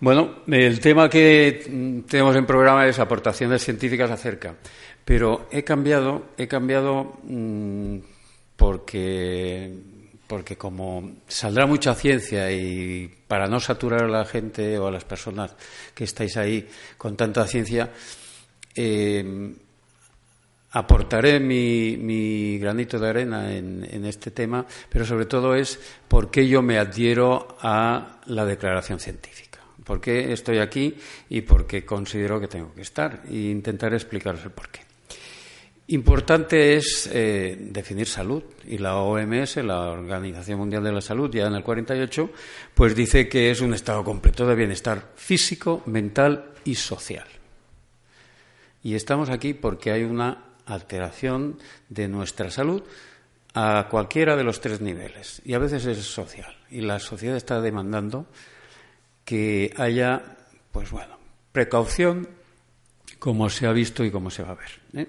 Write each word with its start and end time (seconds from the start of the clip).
Bueno, 0.00 0.42
el 0.48 0.80
tema 0.80 1.08
que 1.08 2.02
tenemos 2.06 2.36
en 2.36 2.44
programa 2.44 2.86
es 2.86 2.98
aportaciones 2.98 3.64
científicas 3.64 4.10
acerca, 4.10 4.54
pero 5.02 5.48
he 5.50 5.64
cambiado, 5.64 6.26
he 6.36 6.46
cambiado 6.46 7.14
mm, 7.22 7.98
porque 8.54 9.72
porque 10.26 10.56
como 10.56 11.12
saldrá 11.26 11.66
mucha 11.66 11.94
ciencia 11.94 12.52
y 12.52 13.10
para 13.26 13.46
no 13.46 13.60
saturar 13.60 14.02
a 14.02 14.08
la 14.08 14.24
gente 14.26 14.78
o 14.78 14.88
a 14.88 14.90
las 14.90 15.04
personas 15.04 15.54
que 15.94 16.04
estáis 16.04 16.36
ahí 16.36 16.68
con 16.98 17.16
tanta 17.16 17.46
ciencia, 17.46 17.90
eh, 18.74 19.54
aportaré 20.74 21.38
mi, 21.38 22.58
granito 22.58 22.98
de 22.98 23.08
arena 23.08 23.54
en, 23.54 24.04
este 24.04 24.30
tema, 24.32 24.66
pero 24.88 25.04
sobre 25.04 25.26
todo 25.26 25.54
es 25.54 25.78
por 26.08 26.30
qué 26.30 26.46
yo 26.46 26.62
me 26.62 26.78
adhiero 26.78 27.56
a 27.60 28.20
la 28.26 28.44
declaración 28.44 29.00
científica 29.00 29.44
por 29.84 30.00
qué 30.00 30.32
estoy 30.32 30.60
aquí 30.60 30.94
y 31.28 31.42
por 31.42 31.66
qué 31.66 31.84
considero 31.84 32.40
que 32.40 32.48
tengo 32.48 32.72
que 32.72 32.80
estar. 32.80 33.20
E 33.28 33.52
intentaré 33.52 33.96
explicaros 33.96 34.42
el 34.42 34.50
porqué. 34.50 34.80
Importante 35.88 36.76
es 36.76 37.10
eh, 37.12 37.54
definir 37.60 38.06
salud 38.06 38.42
y 38.64 38.78
la 38.78 38.96
OMS, 38.96 39.56
la 39.58 39.90
Organización 39.90 40.58
Mundial 40.58 40.82
de 40.82 40.92
la 40.92 41.02
Salud, 41.02 41.30
ya 41.30 41.46
en 41.46 41.54
el 41.54 41.62
48, 41.62 42.30
pues 42.72 42.96
dice 42.96 43.28
que 43.28 43.50
es 43.50 43.60
un 43.60 43.74
estado 43.74 44.02
completo 44.02 44.46
de 44.46 44.54
bienestar 44.54 45.12
físico, 45.16 45.82
mental 45.84 46.52
y 46.64 46.76
social. 46.76 47.26
Y 48.82 48.94
estamos 48.94 49.28
aquí 49.28 49.52
porque 49.52 49.92
hay 49.92 50.04
una 50.04 50.53
alteración 50.66 51.58
de 51.88 52.08
nuestra 52.08 52.50
salud 52.50 52.82
a 53.54 53.86
cualquiera 53.90 54.36
de 54.36 54.44
los 54.44 54.60
tres 54.60 54.80
niveles 54.80 55.40
y 55.44 55.54
a 55.54 55.58
veces 55.58 55.86
es 55.86 55.98
social 56.04 56.56
y 56.70 56.80
la 56.80 56.98
sociedad 56.98 57.36
está 57.36 57.60
demandando 57.60 58.26
que 59.24 59.72
haya, 59.76 60.36
pues 60.72 60.90
bueno, 60.90 61.18
precaución 61.52 62.28
como 63.24 63.48
se 63.48 63.66
ha 63.66 63.72
visto 63.72 64.04
y 64.04 64.10
como 64.10 64.28
se 64.30 64.42
va 64.42 64.50
a 64.50 64.54
ver. 64.56 64.82
¿eh? 64.92 65.06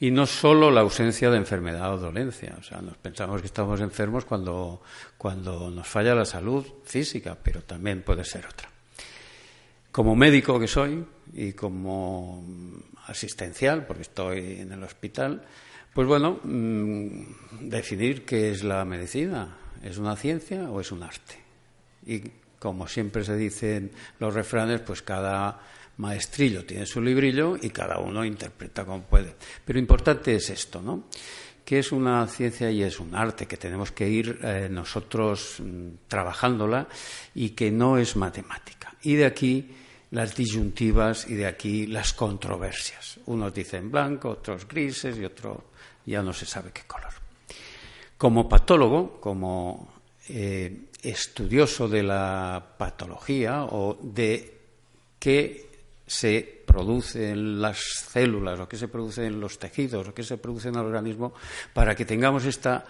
Y 0.00 0.10
no 0.10 0.26
solo 0.26 0.70
la 0.70 0.80
ausencia 0.80 1.30
de 1.30 1.36
enfermedad 1.36 1.94
o 1.94 1.98
dolencia. 1.98 2.56
O 2.58 2.62
sea, 2.64 2.82
nos 2.82 2.96
pensamos 2.96 3.40
que 3.40 3.46
estamos 3.46 3.80
enfermos 3.80 4.24
cuando, 4.24 4.82
cuando 5.16 5.70
nos 5.70 5.86
falla 5.86 6.12
la 6.12 6.24
salud 6.24 6.66
física, 6.84 7.38
pero 7.40 7.62
también 7.62 8.02
puede 8.02 8.24
ser 8.24 8.46
otra. 8.46 8.71
Como 9.92 10.16
médico 10.16 10.58
que 10.58 10.66
soy 10.66 11.04
y 11.34 11.52
como 11.52 12.42
asistencial, 13.06 13.86
porque 13.86 14.02
estoy 14.02 14.60
en 14.60 14.72
el 14.72 14.82
hospital, 14.82 15.42
pues 15.92 16.08
bueno, 16.08 16.40
mm, 16.42 17.68
definir 17.68 18.24
qué 18.24 18.50
es 18.50 18.64
la 18.64 18.86
medicina. 18.86 19.54
¿Es 19.82 19.98
una 19.98 20.16
ciencia 20.16 20.70
o 20.70 20.80
es 20.80 20.92
un 20.92 21.02
arte? 21.02 21.36
Y 22.06 22.22
como 22.58 22.88
siempre 22.88 23.22
se 23.22 23.36
dicen 23.36 23.90
los 24.18 24.32
refranes, 24.32 24.80
pues 24.80 25.02
cada 25.02 25.60
maestrillo 25.98 26.64
tiene 26.64 26.86
su 26.86 27.02
librillo 27.02 27.58
y 27.60 27.68
cada 27.68 27.98
uno 27.98 28.24
interpreta 28.24 28.86
como 28.86 29.02
puede. 29.02 29.34
Pero 29.62 29.78
importante 29.78 30.34
es 30.34 30.48
esto, 30.48 30.80
¿no? 30.80 31.04
Que 31.66 31.80
es 31.80 31.92
una 31.92 32.26
ciencia 32.28 32.70
y 32.70 32.82
es 32.82 32.98
un 32.98 33.14
arte 33.14 33.46
que 33.46 33.58
tenemos 33.58 33.92
que 33.92 34.08
ir 34.08 34.38
eh, 34.42 34.68
nosotros 34.70 35.56
mm, 35.58 36.08
trabajándola 36.08 36.88
y 37.34 37.50
que 37.50 37.70
no 37.70 37.98
es 37.98 38.16
matemática. 38.16 38.94
Y 39.02 39.16
de 39.16 39.26
aquí 39.26 39.68
las 40.12 40.36
disyuntivas 40.36 41.28
y 41.28 41.34
de 41.34 41.46
aquí 41.46 41.86
las 41.86 42.12
controversias. 42.12 43.18
Unos 43.26 43.52
dicen 43.52 43.90
blanco, 43.90 44.28
otros 44.28 44.68
grises 44.68 45.16
y 45.16 45.24
otros 45.24 45.58
ya 46.04 46.22
no 46.22 46.32
se 46.32 46.44
sabe 46.44 46.70
qué 46.70 46.82
color. 46.86 47.12
Como 48.18 48.48
patólogo, 48.48 49.18
como 49.20 49.88
eh, 50.28 50.88
estudioso 51.02 51.88
de 51.88 52.02
la 52.02 52.74
patología 52.76 53.64
o 53.64 53.98
de 54.02 54.58
qué 55.18 55.70
se 56.06 56.62
produce 56.66 57.30
en 57.30 57.60
las 57.60 57.80
células 58.10 58.60
o 58.60 58.68
qué 58.68 58.76
se 58.76 58.88
produce 58.88 59.26
en 59.26 59.40
los 59.40 59.58
tejidos 59.58 60.06
o 60.06 60.14
qué 60.14 60.22
se 60.22 60.36
produce 60.36 60.68
en 60.68 60.74
el 60.74 60.84
organismo 60.84 61.32
para 61.72 61.94
que 61.94 62.04
tengamos 62.04 62.44
esta 62.44 62.84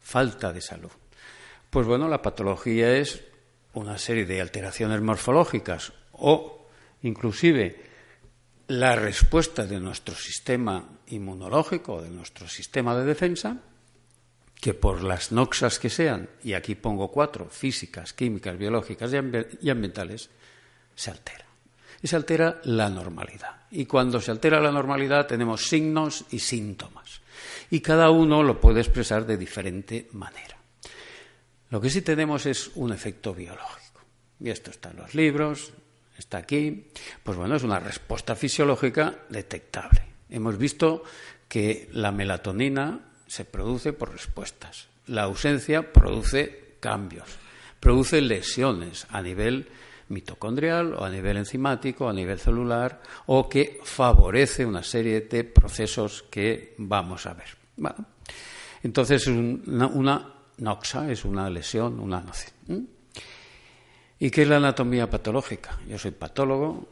falta 0.00 0.52
de 0.52 0.60
salud. 0.60 0.90
Pues 1.70 1.86
bueno, 1.86 2.08
la 2.08 2.20
patología 2.20 2.94
es 2.94 3.24
una 3.72 3.96
serie 3.96 4.26
de 4.26 4.42
alteraciones 4.42 5.00
morfológicas 5.00 5.92
o 6.12 6.57
inclusive 7.02 7.84
la 8.68 8.94
respuesta 8.94 9.66
de 9.66 9.80
nuestro 9.80 10.14
sistema 10.14 10.86
inmunológico, 11.08 12.02
de 12.02 12.10
nuestro 12.10 12.48
sistema 12.48 12.94
de 12.96 13.04
defensa, 13.04 13.56
que 14.60 14.74
por 14.74 15.02
las 15.02 15.32
noxas 15.32 15.78
que 15.78 15.88
sean, 15.88 16.28
y 16.42 16.52
aquí 16.52 16.74
pongo 16.74 17.10
cuatro, 17.10 17.48
físicas, 17.48 18.12
químicas, 18.12 18.58
biológicas 18.58 19.12
y 19.62 19.70
ambientales, 19.70 20.30
se 20.94 21.10
altera. 21.10 21.46
Y 22.02 22.08
se 22.08 22.16
altera 22.16 22.60
la 22.64 22.90
normalidad. 22.90 23.62
Y 23.70 23.86
cuando 23.86 24.20
se 24.20 24.30
altera 24.30 24.60
la 24.60 24.72
normalidad 24.72 25.26
tenemos 25.26 25.66
signos 25.66 26.26
y 26.30 26.40
síntomas. 26.40 27.20
Y 27.70 27.80
cada 27.80 28.10
uno 28.10 28.42
lo 28.42 28.60
puede 28.60 28.80
expresar 28.80 29.26
de 29.26 29.36
diferente 29.36 30.08
manera. 30.12 30.56
Lo 31.70 31.80
que 31.80 31.90
sí 31.90 32.02
tenemos 32.02 32.46
es 32.46 32.70
un 32.74 32.92
efecto 32.92 33.34
biológico. 33.34 34.00
Y 34.40 34.50
esto 34.50 34.70
está 34.70 34.90
en 34.90 34.98
los 34.98 35.14
libros, 35.14 35.72
está 36.18 36.38
aquí. 36.38 36.88
Pues 37.22 37.38
bueno, 37.38 37.56
es 37.56 37.62
una 37.62 37.80
respuesta 37.80 38.34
fisiológica 38.34 39.14
detectable. 39.28 40.02
Hemos 40.28 40.58
visto 40.58 41.04
que 41.48 41.88
la 41.92 42.12
melatonina 42.12 43.12
se 43.26 43.44
produce 43.44 43.92
por 43.92 44.12
respuestas. 44.12 44.88
La 45.06 45.22
ausencia 45.22 45.92
produce 45.92 46.74
cambios, 46.80 47.28
produce 47.80 48.20
lesiones 48.20 49.06
a 49.10 49.22
nivel 49.22 49.68
mitocondrial 50.08 50.94
o 50.94 51.04
a 51.04 51.10
nivel 51.10 51.36
enzimático, 51.36 52.08
a 52.08 52.12
nivel 52.12 52.38
celular, 52.38 53.00
o 53.26 53.48
que 53.48 53.80
favorece 53.84 54.64
una 54.64 54.82
serie 54.82 55.22
de 55.22 55.44
procesos 55.44 56.24
que 56.30 56.74
vamos 56.78 57.26
a 57.26 57.34
ver. 57.34 57.56
entonces, 58.82 59.26
una, 59.26 59.86
una, 59.86 60.34
noxa 60.58 61.10
es 61.10 61.24
una 61.24 61.48
lesión, 61.48 62.00
una 62.00 62.20
noción. 62.20 62.97
¿Y 64.20 64.30
qué 64.30 64.42
es 64.42 64.48
la 64.48 64.56
anatomía 64.56 65.08
patológica? 65.08 65.78
Yo 65.86 65.98
soy 65.98 66.10
patólogo, 66.10 66.88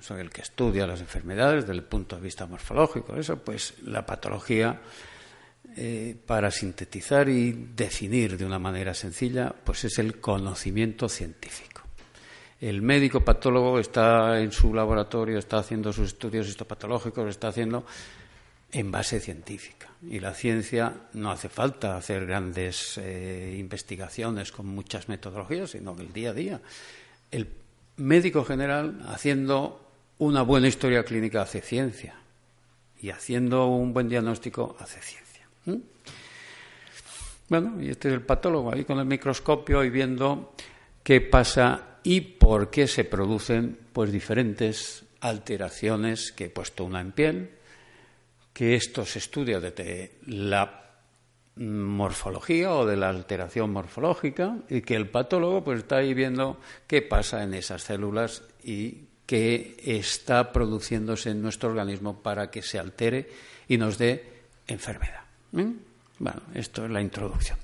soy 0.00 0.20
el 0.20 0.30
que 0.30 0.40
estudia 0.40 0.86
las 0.86 1.00
enfermedades 1.00 1.62
desde 1.64 1.74
el 1.74 1.84
punto 1.84 2.16
de 2.16 2.22
vista 2.22 2.46
morfológico. 2.46 3.16
Eso, 3.16 3.36
pues, 3.36 3.74
la 3.84 4.06
patología 4.06 4.80
eh, 5.76 6.16
para 6.26 6.50
sintetizar 6.50 7.28
y 7.28 7.52
definir 7.74 8.36
de 8.36 8.46
una 8.46 8.58
manera 8.58 8.94
sencilla, 8.94 9.54
pues 9.64 9.84
es 9.84 9.98
el 9.98 10.20
conocimiento 10.20 11.08
científico. 11.08 11.82
El 12.60 12.82
médico 12.82 13.20
patólogo 13.20 13.78
está 13.78 14.40
en 14.40 14.50
su 14.50 14.74
laboratorio, 14.74 15.38
está 15.38 15.58
haciendo 15.58 15.92
sus 15.92 16.08
estudios 16.08 16.48
histopatológicos, 16.48 17.28
está 17.28 17.48
haciendo 17.48 17.84
en 18.72 18.90
base 18.90 19.20
científica. 19.20 19.88
Y 20.08 20.20
la 20.20 20.32
ciencia 20.32 20.94
no 21.12 21.30
hace 21.30 21.48
falta 21.48 21.96
hacer 21.96 22.26
grandes 22.26 22.98
eh, 22.98 23.56
investigaciones 23.58 24.52
con 24.52 24.66
muchas 24.66 25.08
metodologías, 25.08 25.70
sino 25.70 25.96
el 25.98 26.12
día 26.12 26.30
a 26.30 26.34
día. 26.34 26.60
El 27.30 27.48
médico 27.96 28.44
general, 28.44 29.00
haciendo 29.08 29.90
una 30.18 30.42
buena 30.42 30.68
historia 30.68 31.04
clínica, 31.04 31.42
hace 31.42 31.60
ciencia. 31.60 32.14
Y 33.00 33.10
haciendo 33.10 33.66
un 33.66 33.92
buen 33.92 34.08
diagnóstico, 34.08 34.76
hace 34.78 35.00
ciencia. 35.02 35.46
¿Mm? 35.66 35.76
Bueno, 37.48 37.82
y 37.82 37.90
este 37.90 38.08
es 38.08 38.14
el 38.14 38.22
patólogo 38.22 38.72
ahí 38.72 38.84
con 38.84 38.98
el 38.98 39.06
microscopio 39.06 39.82
y 39.84 39.90
viendo 39.90 40.54
qué 41.02 41.20
pasa 41.20 41.98
y 42.02 42.20
por 42.20 42.70
qué 42.70 42.86
se 42.86 43.04
producen 43.04 43.76
pues 43.92 44.12
diferentes 44.12 45.04
alteraciones 45.20 46.32
que 46.32 46.44
he 46.44 46.50
puesto 46.50 46.84
una 46.84 47.00
en 47.00 47.12
piel, 47.12 47.50
que 48.52 48.74
esto 48.74 49.04
se 49.04 49.18
estudia 49.18 49.60
desde 49.60 50.18
la 50.26 50.80
morfología 51.56 52.72
o 52.72 52.86
de 52.86 52.96
la 52.96 53.08
alteración 53.08 53.72
morfológica 53.72 54.56
y 54.68 54.80
que 54.80 54.96
el 54.96 55.08
patólogo 55.08 55.62
pues 55.62 55.80
está 55.80 55.96
ahí 55.96 56.14
viendo 56.14 56.58
qué 56.86 57.02
pasa 57.02 57.42
en 57.42 57.54
esas 57.54 57.82
células 57.82 58.42
y 58.64 59.04
qué 59.26 59.76
está 59.84 60.52
produciéndose 60.52 61.30
en 61.30 61.42
nuestro 61.42 61.68
organismo 61.68 62.22
para 62.22 62.50
que 62.50 62.62
se 62.62 62.78
altere 62.78 63.28
y 63.68 63.76
nos 63.76 63.98
dé 63.98 64.24
enfermedad. 64.66 65.22
¿Mm? 65.52 65.70
Bueno, 66.18 66.40
esto 66.54 66.84
es 66.84 66.90
la 66.90 67.00
introducción. 67.00 67.58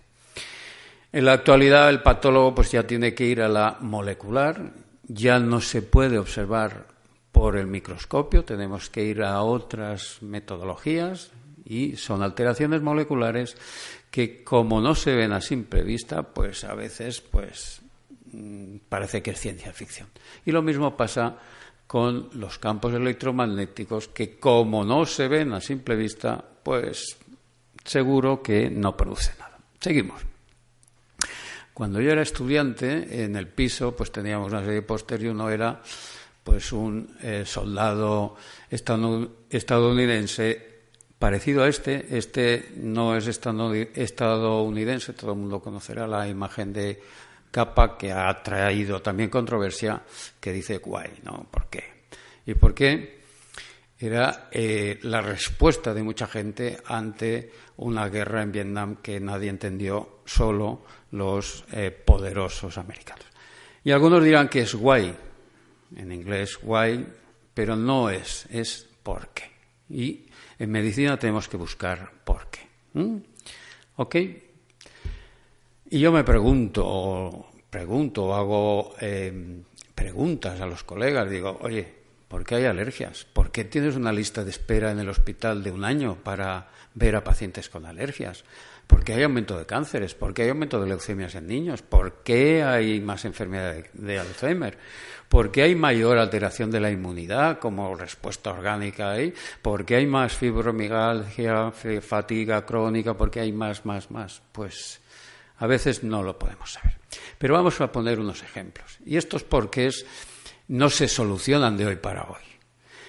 En 1.12 1.24
la 1.24 1.32
actualidad 1.32 1.88
el 1.88 2.02
patólogo 2.02 2.54
pues 2.54 2.70
ya 2.72 2.86
tiene 2.86 3.14
que 3.14 3.24
ir 3.24 3.40
a 3.40 3.48
la 3.48 3.78
molecular, 3.80 4.72
ya 5.08 5.38
no 5.38 5.60
se 5.60 5.82
puede 5.82 6.18
observar 6.18 6.88
por 7.36 7.58
el 7.58 7.66
microscopio, 7.66 8.46
tenemos 8.46 8.88
que 8.88 9.04
ir 9.04 9.22
a 9.22 9.42
otras 9.42 10.22
metodologías 10.22 11.32
y 11.66 11.96
son 11.96 12.22
alteraciones 12.22 12.80
moleculares 12.80 13.58
que 14.10 14.42
como 14.42 14.80
no 14.80 14.94
se 14.94 15.14
ven 15.14 15.32
a 15.32 15.42
simple 15.42 15.82
vista, 15.82 16.22
pues 16.22 16.64
a 16.64 16.74
veces 16.74 17.20
pues 17.20 17.82
mm, 18.32 18.76
parece 18.88 19.22
que 19.22 19.32
es 19.32 19.38
ciencia 19.38 19.70
ficción. 19.74 20.08
Y 20.46 20.50
lo 20.50 20.62
mismo 20.62 20.96
pasa 20.96 21.36
con 21.86 22.30
los 22.32 22.58
campos 22.58 22.94
electromagnéticos 22.94 24.08
que 24.08 24.38
como 24.38 24.82
no 24.86 25.04
se 25.04 25.28
ven 25.28 25.52
a 25.52 25.60
simple 25.60 25.94
vista, 25.94 26.42
pues 26.62 27.18
seguro 27.84 28.42
que 28.42 28.70
no 28.70 28.96
produce 28.96 29.34
nada. 29.38 29.58
Seguimos. 29.78 30.22
Cuando 31.74 32.00
yo 32.00 32.12
era 32.12 32.22
estudiante, 32.22 33.24
en 33.24 33.36
el 33.36 33.46
piso, 33.48 33.94
pues 33.94 34.10
teníamos 34.10 34.50
una 34.50 34.60
serie 34.60 34.76
de 34.76 34.82
póster 34.82 35.22
y 35.22 35.26
uno 35.26 35.50
era 35.50 35.82
pues 36.46 36.70
un 36.70 37.16
eh, 37.22 37.42
soldado 37.44 38.36
estadounidense 38.70 40.76
parecido 41.18 41.64
a 41.64 41.68
este. 41.68 42.16
Este 42.16 42.70
no 42.76 43.16
es 43.16 43.26
estadounidense, 43.26 45.12
todo 45.12 45.32
el 45.32 45.38
mundo 45.38 45.60
conocerá 45.60 46.06
la 46.06 46.28
imagen 46.28 46.72
de 46.72 47.02
capa 47.50 47.98
que 47.98 48.12
ha 48.12 48.42
traído 48.44 49.02
también 49.02 49.28
controversia, 49.28 50.00
que 50.38 50.52
dice 50.52 50.78
guay, 50.78 51.14
¿no? 51.24 51.48
¿Por 51.50 51.66
qué? 51.66 52.06
¿Y 52.46 52.54
por 52.54 52.74
qué? 52.74 53.22
Era 53.98 54.48
eh, 54.52 55.00
la 55.02 55.22
respuesta 55.22 55.92
de 55.92 56.04
mucha 56.04 56.28
gente 56.28 56.78
ante 56.86 57.50
una 57.78 58.08
guerra 58.08 58.42
en 58.42 58.52
Vietnam 58.52 58.98
que 59.02 59.18
nadie 59.18 59.50
entendió, 59.50 60.20
solo 60.24 60.84
los 61.10 61.64
eh, 61.72 61.90
poderosos 61.90 62.78
americanos. 62.78 63.26
Y 63.82 63.90
algunos 63.90 64.22
dirán 64.22 64.48
que 64.48 64.60
es 64.60 64.76
guay, 64.76 65.12
en 65.94 66.12
inglés 66.12 66.58
guay, 66.60 67.06
pero 67.54 67.76
no 67.76 68.10
es, 68.10 68.46
es 68.50 68.88
por 69.02 69.28
qué. 69.28 69.50
Y 69.88 70.26
en 70.58 70.70
medicina 70.70 71.18
tenemos 71.18 71.48
que 71.48 71.56
buscar 71.56 72.10
por 72.24 72.48
qué. 72.48 72.60
¿Ok? 73.96 74.16
Y 75.88 76.00
yo 76.00 76.10
me 76.10 76.24
pregunto, 76.24 77.46
pregunto, 77.70 78.34
hago 78.34 78.94
eh, 79.00 79.62
preguntas 79.94 80.60
a 80.60 80.66
los 80.66 80.82
colegas, 80.82 81.30
digo, 81.30 81.58
oye, 81.62 81.86
¿por 82.28 82.44
qué 82.44 82.56
hay 82.56 82.64
alergias? 82.64 83.24
¿Por 83.24 83.52
qué 83.52 83.64
tienes 83.64 83.96
una 83.96 84.12
lista 84.12 84.44
de 84.44 84.50
espera 84.50 84.90
en 84.90 84.98
el 84.98 85.08
hospital 85.08 85.62
de 85.62 85.70
un 85.70 85.84
año 85.84 86.16
para 86.22 86.68
ver 86.94 87.16
a 87.16 87.22
pacientes 87.22 87.68
con 87.68 87.86
alergias? 87.86 88.44
¿Por 88.86 89.02
qué 89.02 89.14
hay 89.14 89.24
aumento 89.24 89.58
de 89.58 89.66
cánceres? 89.66 90.14
¿Por 90.14 90.32
qué 90.32 90.42
hay 90.42 90.50
aumento 90.50 90.80
de 90.80 90.86
leucemias 90.86 91.34
en 91.34 91.46
niños? 91.46 91.82
¿Por 91.82 92.22
qué 92.22 92.62
hay 92.62 93.00
más 93.00 93.24
enfermedad 93.24 93.74
de, 93.92 94.18
Alzheimer? 94.18 94.78
¿Por 95.28 95.50
qué 95.50 95.62
hay 95.62 95.74
mayor 95.74 96.18
alteración 96.18 96.70
de 96.70 96.80
la 96.80 96.90
inmunidad 96.90 97.58
como 97.58 97.94
respuesta 97.96 98.50
orgánica 98.50 99.10
ahí? 99.10 99.34
¿Por 99.60 99.84
qué 99.84 99.96
hay 99.96 100.06
más 100.06 100.34
fibromialgia, 100.34 101.72
fatiga 102.00 102.64
crónica? 102.64 103.14
¿Por 103.14 103.30
qué 103.30 103.40
hay 103.40 103.52
más, 103.52 103.84
más, 103.84 104.10
más? 104.10 104.40
Pues 104.52 105.00
a 105.58 105.66
veces 105.66 106.04
no 106.04 106.22
lo 106.22 106.38
podemos 106.38 106.72
saber. 106.72 106.98
Pero 107.38 107.54
vamos 107.54 107.80
a 107.80 107.90
poner 107.90 108.20
unos 108.20 108.42
ejemplos. 108.42 108.98
Y 109.04 109.16
estos 109.16 109.42
porqués 109.42 110.06
no 110.68 110.90
se 110.90 111.08
solucionan 111.08 111.76
de 111.76 111.86
hoy 111.86 111.96
para 111.96 112.24
hoy. 112.24 112.42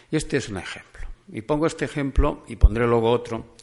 Y 0.09 0.15
este 0.15 0.37
es 0.37 0.49
un 0.49 0.57
ejemplo. 0.57 1.07
Y 1.31 1.41
pongo 1.41 1.67
este 1.67 1.85
ejemplo 1.85 2.45
y 2.47 2.55
pondré 2.55 2.87
luego 2.87 3.11
otro 3.11 3.55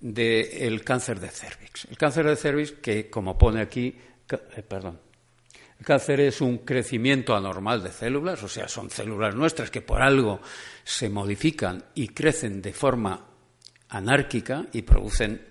del 0.00 0.84
cáncer 0.84 1.20
de 1.20 1.28
cervix. 1.28 1.86
El 1.86 1.98
cáncer 1.98 2.26
de 2.26 2.36
cervix, 2.36 2.72
que 2.72 3.10
como 3.10 3.36
pone 3.36 3.60
aquí, 3.60 3.96
eh, 4.30 4.62
perdón, 4.62 5.00
el 5.78 5.84
cáncer 5.84 6.20
es 6.20 6.40
un 6.40 6.58
crecimiento 6.58 7.36
anormal 7.36 7.82
de 7.82 7.92
células, 7.92 8.42
o 8.42 8.48
sea, 8.48 8.68
son 8.68 8.90
células 8.90 9.34
nuestras 9.34 9.70
que 9.70 9.80
por 9.80 10.02
algo 10.02 10.40
se 10.84 11.08
modifican 11.08 11.84
y 11.94 12.08
crecen 12.08 12.60
de 12.60 12.72
forma 12.72 13.26
anárquica 13.88 14.66
y 14.72 14.82
producen 14.82 15.46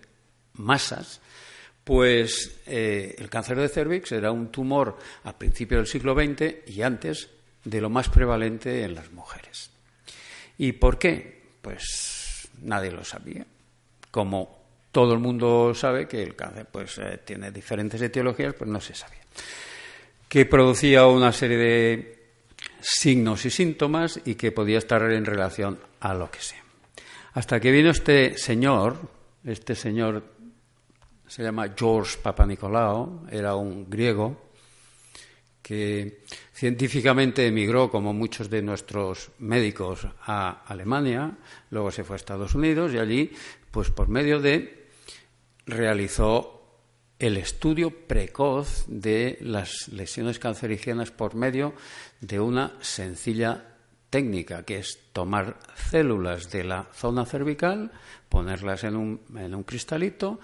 masas 0.54 1.22
pues 1.88 2.60
eh, 2.66 3.16
el 3.18 3.30
cáncer 3.30 3.58
de 3.58 3.70
cervix 3.70 4.12
era 4.12 4.30
un 4.30 4.52
tumor 4.52 4.98
a 5.24 5.38
principios 5.38 5.80
del 5.80 5.88
siglo 5.88 6.16
XX 6.16 6.68
y 6.68 6.82
antes 6.82 7.30
de 7.64 7.80
lo 7.80 7.90
más 7.90 8.10
prevalente 8.10 8.84
en 8.84 8.94
las 8.94 9.10
mujeres. 9.14 9.72
¿Y 10.58 10.74
por 10.74 11.00
qué? 11.00 11.44
Pues 11.62 12.50
nadie 12.62 12.92
lo 12.92 13.06
sabía. 13.06 13.46
Como 14.18 14.58
todo 14.92 15.14
el 15.14 15.20
mundo 15.20 15.76
sabe 15.76 16.08
que 16.08 16.24
el 16.24 16.36
cáncer 16.36 16.66
pues, 16.72 16.98
eh, 16.98 17.20
tiene 17.24 17.52
diferentes 17.52 18.02
etiologías, 18.02 18.56
pues 18.56 18.68
no 18.68 18.82
se 18.82 18.96
sabía. 18.96 19.22
Que 20.28 20.48
producía 20.48 21.06
una 21.06 21.32
serie 21.32 21.56
de 21.56 22.20
signos 22.82 23.46
y 23.46 23.52
síntomas 23.52 24.20
y 24.26 24.34
que 24.34 24.52
podía 24.52 24.80
estar 24.80 25.04
en 25.04 25.24
relación 25.24 25.78
a 26.00 26.16
lo 26.16 26.32
que 26.32 26.40
sea. 26.40 26.64
Hasta 27.34 27.60
que 27.60 27.70
vino 27.70 27.92
este 27.92 28.40
señor, 28.40 28.98
este 29.46 29.76
señor 29.76 30.24
se 31.28 31.44
llama 31.44 31.76
George 31.78 32.18
Papanikolaou, 32.18 33.28
era 33.30 33.54
un 33.54 33.88
griego 33.88 34.48
que 35.62 36.24
científicamente 36.56 37.46
emigró, 37.46 37.92
como 37.92 38.14
muchos 38.14 38.50
de 38.50 38.64
nuestros 38.64 39.30
médicos, 39.38 40.08
a 40.26 40.64
Alemania, 40.66 41.38
luego 41.70 41.92
se 41.92 42.04
fue 42.04 42.16
a 42.16 42.24
Estados 42.24 42.56
Unidos 42.56 42.94
y 42.94 42.98
allí, 42.98 43.32
pues 43.78 43.92
por 43.92 44.08
medio 44.08 44.40
de, 44.40 44.88
realizó 45.68 46.64
el 47.20 47.38
estudio 47.38 48.08
precoz 48.08 48.86
de 48.88 49.38
las 49.40 49.90
lesiones 49.90 50.40
cancerígenas 50.40 51.12
por 51.12 51.36
medio 51.36 51.76
de 52.20 52.40
una 52.40 52.74
sencilla 52.82 53.76
técnica, 54.10 54.64
que 54.64 54.80
es 54.80 54.98
tomar 55.14 55.60
células 55.76 56.50
de 56.50 56.64
la 56.64 56.88
zona 56.92 57.28
cervical, 57.28 57.92
ponerlas 58.30 58.84
en 58.84 58.96
un, 58.96 59.22
en 59.36 59.54
un 59.54 59.62
cristalito, 59.62 60.40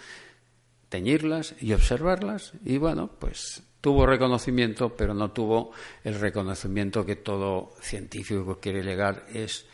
teñirlas 0.90 1.56
y 1.60 1.74
observarlas 1.74 2.54
y 2.64 2.78
bueno, 2.78 3.10
pues 3.18 3.64
tuvo 3.82 4.06
reconocimiento, 4.06 4.96
pero 4.96 5.16
no 5.16 5.32
tuvo 5.32 5.72
el 6.04 6.20
reconocimiento 6.20 7.04
que 7.04 7.16
todo 7.16 7.74
científico 7.82 8.60
quiere 8.60 8.84
llegar 8.84 9.26
es 9.34 9.66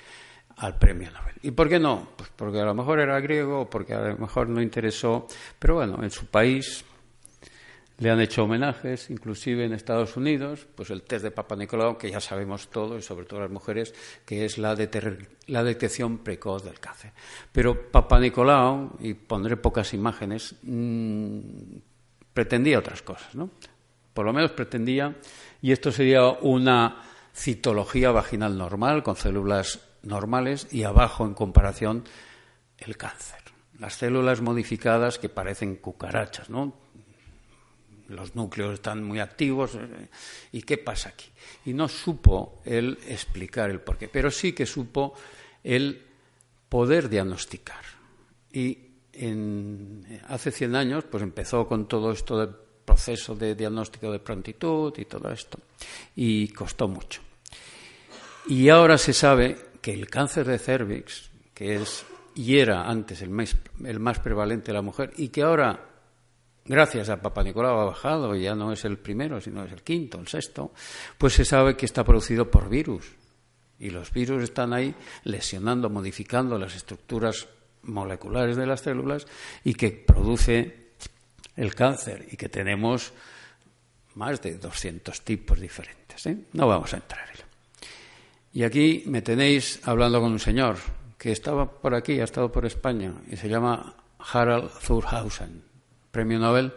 al 0.59 0.77
premio 0.77 1.09
Nobel. 1.11 1.35
¿Y 1.41 1.51
por 1.51 1.69
qué 1.69 1.79
no? 1.79 2.09
Pues 2.15 2.29
porque 2.35 2.59
a 2.59 2.65
lo 2.65 2.73
mejor 2.73 2.99
era 2.99 3.19
griego, 3.19 3.69
porque 3.69 3.93
a 3.93 4.01
lo 4.01 4.17
mejor 4.17 4.49
no 4.49 4.61
interesó, 4.61 5.27
pero 5.57 5.75
bueno, 5.75 6.03
en 6.03 6.11
su 6.11 6.25
país 6.27 6.83
le 7.97 8.09
han 8.09 8.21
hecho 8.21 8.43
homenajes, 8.43 9.09
inclusive 9.09 9.65
en 9.65 9.73
Estados 9.73 10.15
Unidos, 10.15 10.67
pues 10.75 10.89
el 10.89 11.03
test 11.03 11.23
de 11.23 11.31
Papa 11.31 11.55
Nicolau, 11.55 11.97
que 11.97 12.09
ya 12.09 12.21
sabemos 12.21 12.69
todo, 12.69 12.97
y 12.97 13.01
sobre 13.01 13.25
todo 13.25 13.41
las 13.41 13.51
mujeres, 13.51 13.93
que 14.25 14.45
es 14.45 14.57
la, 14.57 14.75
la 15.47 15.63
detección 15.63 16.19
precoz 16.19 16.63
del 16.63 16.79
cáncer. 16.79 17.11
Pero 17.51 17.89
Papa 17.91 18.19
Nicolau, 18.19 18.97
y 18.99 19.13
pondré 19.13 19.57
pocas 19.57 19.93
imágenes, 19.93 20.55
mm, 20.63 21.39
pretendía 22.33 22.79
otras 22.79 23.01
cosas, 23.01 23.35
¿no? 23.35 23.49
Por 24.13 24.25
lo 24.25 24.33
menos 24.33 24.51
pretendía, 24.51 25.15
y 25.61 25.71
esto 25.71 25.91
sería 25.91 26.29
una 26.29 27.03
citología 27.33 28.11
vaginal 28.11 28.57
normal, 28.57 29.03
con 29.03 29.15
células 29.17 29.88
normales, 30.03 30.67
y 30.71 30.83
abajo, 30.83 31.25
en 31.25 31.33
comparación, 31.33 32.03
el 32.77 32.97
cáncer. 32.97 33.39
Las 33.79 33.95
células 33.95 34.41
modificadas 34.41 35.19
que 35.19 35.29
parecen 35.29 35.75
cucarachas, 35.77 36.49
¿no? 36.49 36.73
los 38.09 38.35
núcleos 38.35 38.73
están 38.73 39.03
muy 39.03 39.19
activos. 39.19 39.75
Eh, 39.75 40.07
¿Y 40.51 40.61
qué 40.63 40.77
pasa 40.77 41.09
aquí? 41.09 41.27
Y 41.65 41.73
no 41.73 41.87
supo 41.87 42.61
él 42.65 42.97
explicar 43.07 43.69
el 43.69 43.79
porqué, 43.79 44.07
pero 44.07 44.31
sí 44.31 44.53
que 44.53 44.65
supo 44.65 45.13
el 45.63 46.01
poder 46.67 47.09
diagnosticar. 47.09 47.83
Y 48.51 48.85
hace 50.27 50.51
100 50.51 50.75
años 50.75 51.03
pues 51.09 51.21
empezó 51.23 51.67
con 51.67 51.87
todo 51.87 52.11
esto 52.11 52.37
del 52.39 52.55
proceso 52.85 53.35
de 53.35 53.53
diagnóstico 53.53 54.11
de 54.11 54.19
prontitud 54.19 54.93
y 54.97 55.05
todo 55.05 55.31
esto. 55.31 55.59
Y 56.15 56.47
costó 56.49 56.87
mucho. 56.87 57.21
Y 58.47 58.69
ahora 58.69 58.97
se 58.97 59.13
sabe 59.13 59.68
que 59.81 59.93
el 59.93 60.09
cáncer 60.09 60.47
de 60.47 60.59
cervix, 60.59 61.29
que 61.53 61.75
es 61.75 62.05
y 62.35 62.57
era 62.57 62.89
antes 62.89 63.21
el 63.21 63.31
el 63.85 63.99
más 63.99 64.19
prevalente 64.19 64.67
de 64.67 64.73
la 64.73 64.81
mujer, 64.81 65.11
y 65.17 65.29
que 65.29 65.41
ahora 65.41 65.89
gracias 66.65 67.09
a 67.09 67.21
Papa 67.21 67.43
Nicolau 67.43 67.79
ha 67.79 67.85
bajado, 67.85 68.35
y 68.35 68.43
ya 68.43 68.55
no 68.55 68.71
es 68.71 68.85
el 68.85 68.97
primero, 68.97 69.41
sino 69.41 69.63
es 69.65 69.71
el 69.71 69.81
quinto, 69.81 70.19
el 70.19 70.27
sexto, 70.27 70.71
pues 71.17 71.33
se 71.33 71.43
sabe 71.43 71.75
que 71.75 71.85
está 71.85 72.03
producido 72.03 72.49
por 72.49 72.69
virus. 72.69 73.11
Y 73.79 73.89
los 73.89 74.11
virus 74.11 74.43
están 74.43 74.73
ahí 74.73 74.93
lesionando, 75.23 75.89
modificando 75.89 76.57
las 76.57 76.75
estructuras 76.75 77.47
moleculares 77.83 78.57
de 78.57 78.67
las 78.67 78.81
células 78.81 79.25
y 79.63 79.73
que 79.73 79.91
produce 79.91 80.91
el 81.55 81.73
cáncer 81.75 82.27
y 82.29 82.37
que 82.37 82.49
tenemos 82.49 83.13
más 84.15 84.41
de 84.41 84.57
200 84.57 85.21
tipos 85.21 85.59
diferentes. 85.59 86.25
¿eh? 86.27 86.37
No 86.53 86.67
vamos 86.67 86.93
a 86.93 86.97
entrar 86.97 87.29
en. 87.29 87.48
Y 88.53 88.63
aquí 88.63 89.03
me 89.05 89.21
tenéis 89.21 89.79
hablando 89.83 90.21
con 90.21 90.31
un 90.31 90.39
señor 90.39 90.77
que 91.17 91.31
estaba 91.31 91.69
por 91.69 91.93
aquí, 91.93 92.19
ha 92.19 92.23
estado 92.23 92.51
por 92.51 92.65
España, 92.65 93.13
y 93.29 93.37
se 93.37 93.49
llama 93.49 93.95
Harald 94.17 94.69
Thurhausen 94.85 95.69
premio 96.11 96.39
Nobel 96.39 96.73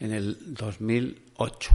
en 0.00 0.12
el 0.12 0.54
2008. 0.54 1.70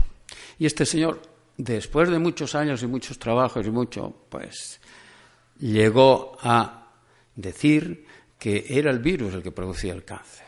Y 0.58 0.66
este 0.66 0.86
señor, 0.86 1.20
después 1.56 2.08
de 2.10 2.18
muchos 2.18 2.54
años 2.54 2.82
y 2.82 2.86
muchos 2.86 3.18
trabajos 3.18 3.66
y 3.66 3.70
mucho, 3.70 4.14
pues 4.28 4.80
llegó 5.58 6.36
a 6.40 6.88
decir 7.36 8.06
que 8.38 8.64
era 8.68 8.90
el 8.90 8.98
virus 8.98 9.34
el 9.34 9.42
que 9.42 9.52
producía 9.52 9.92
el 9.92 10.04
cáncer. 10.04 10.46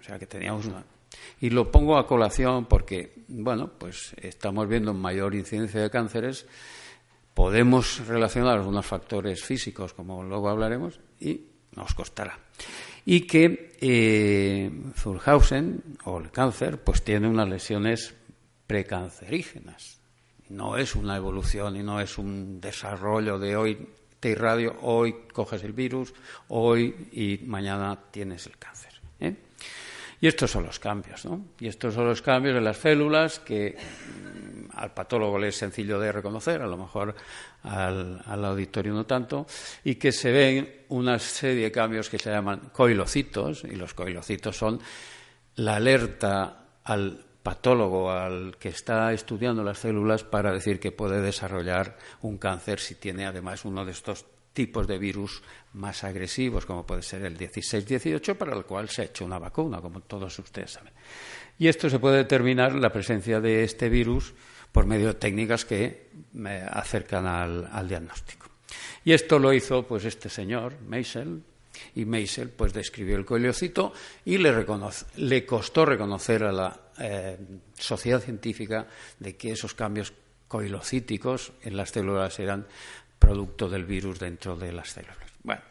O 0.00 0.04
sea, 0.04 0.18
que 0.18 0.26
teníamos 0.26 0.66
una... 0.66 0.84
Y 1.40 1.50
lo 1.50 1.70
pongo 1.70 1.98
a 1.98 2.06
colación 2.06 2.66
porque, 2.66 3.24
bueno, 3.28 3.70
pues 3.78 4.14
estamos 4.16 4.68
viendo 4.68 4.92
mayor 4.92 5.34
incidencia 5.34 5.80
de 5.80 5.90
cánceres, 5.90 6.46
podemos 7.38 8.04
relacionar 8.04 8.54
algunos 8.54 8.84
factores 8.84 9.44
físicos, 9.44 9.94
como 9.94 10.24
luego 10.24 10.48
hablaremos, 10.48 10.98
y 11.20 11.40
nos 11.76 11.94
costará. 11.94 12.36
Y 13.04 13.28
que 13.28 13.76
eh, 13.80 14.68
Zulhausen, 14.96 15.80
o 16.02 16.18
el 16.18 16.32
cáncer, 16.32 16.82
pues 16.82 17.04
tiene 17.04 17.28
unas 17.28 17.48
lesiones 17.48 18.12
precancerígenas. 18.66 20.00
No 20.48 20.76
es 20.76 20.96
una 20.96 21.16
evolución 21.16 21.76
y 21.76 21.84
no 21.84 22.00
es 22.00 22.18
un 22.18 22.60
desarrollo 22.60 23.38
de 23.38 23.54
hoy 23.54 23.88
te 24.18 24.30
irradio, 24.30 24.76
hoy 24.80 25.14
coges 25.32 25.62
el 25.62 25.74
virus, 25.74 26.12
hoy 26.48 27.08
y 27.12 27.46
mañana 27.46 27.96
tienes 28.10 28.48
el 28.48 28.58
cáncer. 28.58 28.94
¿eh? 29.20 29.36
Y 30.20 30.26
estos 30.26 30.50
son 30.50 30.64
los 30.64 30.80
cambios, 30.80 31.24
¿no? 31.24 31.44
Y 31.60 31.68
estos 31.68 31.94
son 31.94 32.06
los 32.06 32.20
cambios 32.20 32.56
de 32.56 32.60
las 32.62 32.78
células 32.78 33.38
que 33.38 33.76
al 34.74 34.92
patólogo 34.92 35.38
le 35.38 35.48
es 35.48 35.56
sencillo 35.56 35.98
de 35.98 36.12
reconocer, 36.12 36.62
a 36.62 36.66
lo 36.66 36.76
mejor 36.76 37.14
al, 37.62 38.44
auditorio 38.44 38.92
no 38.92 39.06
tanto, 39.06 39.46
y 39.84 39.96
que 39.96 40.12
se 40.12 40.32
ven 40.32 40.84
una 40.88 41.18
serie 41.18 41.64
de 41.64 41.72
cambios 41.72 42.08
que 42.08 42.18
se 42.18 42.30
llaman 42.30 42.70
coilocitos, 42.72 43.64
y 43.64 43.76
los 43.76 43.94
coilocitos 43.94 44.56
son 44.56 44.80
la 45.56 45.76
alerta 45.76 46.64
al 46.84 47.24
patólogo, 47.42 48.10
al 48.10 48.56
que 48.58 48.68
está 48.68 49.12
estudiando 49.12 49.62
las 49.64 49.78
células, 49.78 50.24
para 50.24 50.52
decir 50.52 50.78
que 50.78 50.92
puede 50.92 51.20
desarrollar 51.20 51.96
un 52.22 52.38
cáncer 52.38 52.80
si 52.80 52.96
tiene 52.96 53.26
además 53.26 53.64
uno 53.64 53.84
de 53.84 53.92
estos 53.92 54.26
tipos 54.58 54.88
de 54.88 54.98
virus 54.98 55.42
más 55.74 56.02
agresivos, 56.02 56.66
como 56.66 56.84
puede 56.84 57.02
ser 57.02 57.24
el 57.24 57.38
16-18, 57.38 58.36
para 58.36 58.56
el 58.56 58.64
cual 58.64 58.88
se 58.88 59.02
ha 59.02 59.04
hecho 59.04 59.24
una 59.24 59.38
vacuna, 59.38 59.80
como 59.80 60.00
todos 60.00 60.36
ustedes 60.40 60.72
saben. 60.72 60.92
Y 61.58 61.68
esto 61.68 61.88
se 61.88 62.00
puede 62.00 62.18
determinar 62.18 62.74
la 62.74 62.90
presencia 62.90 63.40
de 63.40 63.62
este 63.62 63.88
virus 63.88 64.34
por 64.72 64.86
medio 64.86 65.08
de 65.08 65.14
técnicas 65.14 65.64
que 65.64 66.08
me 66.34 66.62
acercan 66.62 67.26
al, 67.26 67.88
diagnóstico. 67.88 68.48
Y 69.04 69.12
esto 69.12 69.38
lo 69.38 69.52
hizo 69.52 69.86
pues 69.86 70.04
este 70.04 70.28
señor, 70.28 70.80
Meisel, 70.80 71.42
y 71.94 72.04
Meisel 72.04 72.50
pues 72.50 72.72
describió 72.72 73.16
el 73.16 73.24
coleocito 73.24 73.92
y 74.24 74.38
le, 74.38 74.66
le 75.16 75.46
costó 75.46 75.84
reconocer 75.84 76.44
a 76.44 76.52
la 76.52 76.80
eh, 76.98 77.38
sociedad 77.78 78.20
científica 78.20 78.86
de 79.18 79.36
que 79.36 79.52
esos 79.52 79.74
cambios 79.74 80.12
coilocíticos 80.48 81.52
en 81.62 81.76
las 81.76 81.90
células 81.90 82.38
eran 82.40 82.66
producto 83.18 83.68
del 83.68 83.84
virus 83.84 84.18
dentro 84.18 84.56
de 84.56 84.72
las 84.72 84.90
células. 84.90 85.16
Bueno, 85.42 85.62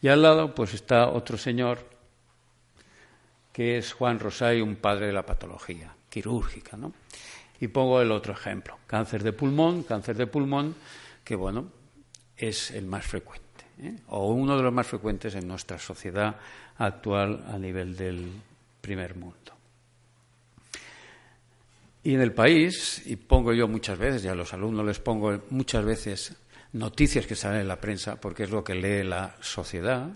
y 0.00 0.08
al 0.08 0.22
lado 0.22 0.54
pues 0.54 0.74
está 0.74 1.08
otro 1.08 1.36
señor 1.36 1.88
que 3.52 3.78
es 3.78 3.92
Juan 3.92 4.18
Rosay, 4.18 4.60
un 4.60 4.76
padre 4.76 5.06
de 5.06 5.12
la 5.12 5.26
patología 5.26 5.94
quirúrgica, 6.08 6.76
¿no? 6.76 6.92
Y 7.60 7.68
pongo 7.68 8.00
el 8.00 8.10
otro 8.10 8.32
ejemplo, 8.32 8.78
cáncer 8.86 9.22
de 9.22 9.32
pulmón, 9.32 9.82
cáncer 9.82 10.16
de 10.16 10.26
pulmón, 10.26 10.74
que 11.22 11.36
bueno, 11.36 11.70
es 12.36 12.70
el 12.70 12.86
más 12.86 13.06
frecuente, 13.06 13.64
¿eh? 13.78 13.96
o 14.08 14.32
uno 14.32 14.56
de 14.56 14.62
los 14.62 14.72
más 14.72 14.86
frecuentes 14.86 15.34
en 15.34 15.46
nuestra 15.46 15.78
sociedad 15.78 16.36
actual 16.78 17.44
a 17.48 17.58
nivel 17.58 17.96
del 17.96 18.30
primer 18.80 19.14
mundo. 19.14 19.52
Y 22.02 22.14
en 22.14 22.22
el 22.22 22.32
país, 22.32 23.02
y 23.04 23.16
pongo 23.16 23.52
yo 23.52 23.68
muchas 23.68 23.98
veces, 23.98 24.24
y 24.24 24.28
a 24.28 24.34
los 24.34 24.54
alumnos 24.54 24.86
les 24.86 24.98
pongo 24.98 25.42
muchas 25.50 25.84
veces 25.84 26.34
noticias 26.72 27.26
que 27.26 27.34
salen 27.36 27.60
en 27.60 27.68
la 27.68 27.80
prensa, 27.80 28.18
porque 28.18 28.44
es 28.44 28.50
lo 28.50 28.64
que 28.64 28.74
lee 28.74 29.06
la 29.06 29.36
sociedad, 29.40 30.08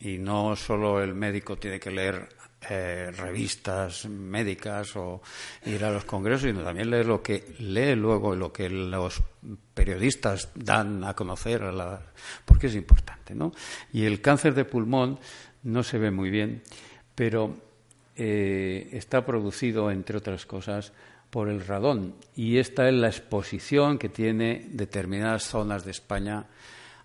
y 0.00 0.18
no 0.18 0.56
solo 0.56 1.00
el 1.00 1.14
médico 1.14 1.56
tiene 1.56 1.78
que 1.78 1.92
leer 1.92 2.28
eh, 2.70 3.10
revistas 3.16 4.06
médicas 4.06 4.96
o 4.96 5.20
ir 5.66 5.84
a 5.84 5.90
los 5.90 6.04
congresos, 6.04 6.42
sino 6.42 6.62
también 6.62 6.90
leer 6.90 7.06
lo 7.06 7.22
que 7.22 7.54
lee 7.58 7.94
luego 7.94 8.34
lo 8.34 8.52
que 8.52 8.70
los 8.70 9.22
periodistas 9.74 10.50
dan 10.54 11.04
a 11.04 11.14
conocer, 11.14 11.62
a 11.62 11.72
la, 11.72 12.00
porque 12.44 12.68
es 12.68 12.74
importante, 12.74 13.34
¿no? 13.34 13.52
Y 13.92 14.04
el 14.04 14.20
cáncer 14.20 14.54
de 14.54 14.64
pulmón 14.64 15.18
no 15.64 15.82
se 15.82 15.98
ve 15.98 16.10
muy 16.10 16.30
bien, 16.30 16.62
pero 17.14 17.56
eh, 18.16 18.88
está 18.92 19.26
producido, 19.26 19.90
entre 19.90 20.18
otras 20.18 20.46
cosas, 20.46 20.92
por 21.30 21.48
el 21.48 21.66
radón. 21.66 22.14
Y 22.36 22.58
esta 22.58 22.88
es 22.88 22.94
la 22.94 23.08
exposición 23.08 23.98
que 23.98 24.08
tiene 24.08 24.68
determinadas 24.70 25.42
zonas 25.44 25.84
de 25.84 25.90
España 25.90 26.46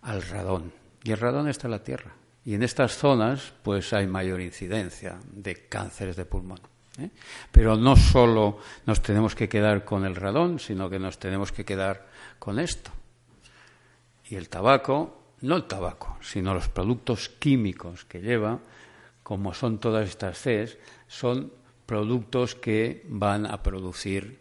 al 0.02 0.22
radón. 0.22 0.72
Y 1.04 1.12
el 1.12 1.18
radón 1.18 1.50
está 1.50 1.68
en 1.68 1.72
la 1.72 1.84
tierra. 1.84 2.14
Y 2.50 2.56
en 2.56 2.64
estas 2.64 2.98
zonas, 2.98 3.54
pues 3.62 3.94
hay 3.94 4.08
mayor 4.08 4.42
incidencia 4.42 5.20
de 5.32 5.68
cánceres 5.68 6.16
de 6.16 6.26
pulmón. 6.26 6.60
¿eh? 6.98 7.12
Pero 7.52 7.76
no 7.76 7.96
solo 7.96 8.58
nos 8.88 9.04
tenemos 9.04 9.36
que 9.36 9.48
quedar 9.48 9.86
con 9.86 10.04
el 10.04 10.16
radón, 10.16 10.58
sino 10.58 10.90
que 10.90 10.98
nos 10.98 11.20
tenemos 11.20 11.52
que 11.52 11.64
quedar 11.64 12.08
con 12.40 12.58
esto. 12.58 12.90
Y 14.30 14.36
el 14.36 14.50
tabaco, 14.50 15.36
no 15.42 15.58
el 15.58 15.66
tabaco, 15.66 16.18
sino 16.22 16.56
los 16.56 16.70
productos 16.70 17.30
químicos 17.30 18.06
que 18.06 18.20
lleva, 18.20 18.58
como 19.22 19.54
son 19.54 19.78
todas 19.78 20.10
estas 20.10 20.40
Cs, 20.40 20.80
son 21.08 21.54
productos 21.86 22.56
que 22.56 23.06
van 23.10 23.46
a 23.46 23.62
producir 23.62 24.40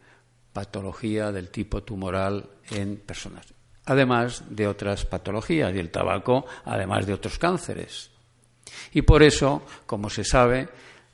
patología 0.54 1.30
del 1.30 1.50
tipo 1.50 1.82
tumoral 1.82 2.48
en 2.70 2.96
personas. 2.96 3.57
Además 3.88 4.44
de 4.50 4.66
otras 4.66 5.06
patologías, 5.06 5.74
y 5.74 5.78
el 5.78 5.90
tabaco, 5.90 6.44
además 6.66 7.06
de 7.06 7.14
otros 7.14 7.38
cánceres. 7.38 8.10
Y 8.92 9.00
por 9.00 9.22
eso, 9.22 9.62
como 9.86 10.10
se 10.10 10.24
sabe, 10.24 10.68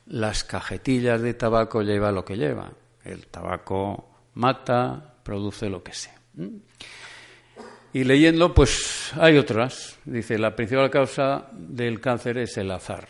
las 0.07 0.43
cajetillas 0.43 1.21
de 1.21 1.35
tabaco 1.35 1.81
lleva 1.81 2.11
lo 2.11 2.25
que 2.25 2.35
lleva. 2.35 2.69
El 3.03 3.27
tabaco 3.27 4.09
mata, 4.33 5.15
produce 5.23 5.69
lo 5.69 5.81
que 5.81 5.93
sea. 5.93 6.19
Y 7.93 8.03
leyendo, 8.03 8.53
pues 8.53 9.13
hay 9.15 9.37
otras. 9.37 9.97
Dice, 10.03 10.37
la 10.37 10.53
principal 10.53 10.91
causa 10.91 11.47
del 11.53 12.01
cáncer 12.01 12.39
es 12.39 12.57
el 12.57 12.69
azar. 12.71 13.07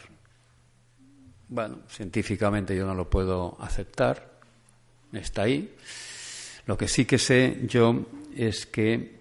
Bueno, 1.47 1.79
científicamente 1.87 2.75
yo 2.75 2.85
no 2.85 2.93
lo 2.93 3.09
puedo 3.09 3.57
aceptar, 3.59 4.29
está 5.11 5.41
ahí. 5.43 5.75
Lo 6.67 6.77
que 6.77 6.87
sí 6.87 7.05
que 7.05 7.17
sé 7.17 7.61
yo 7.63 8.05
es 8.35 8.67
que 8.67 9.14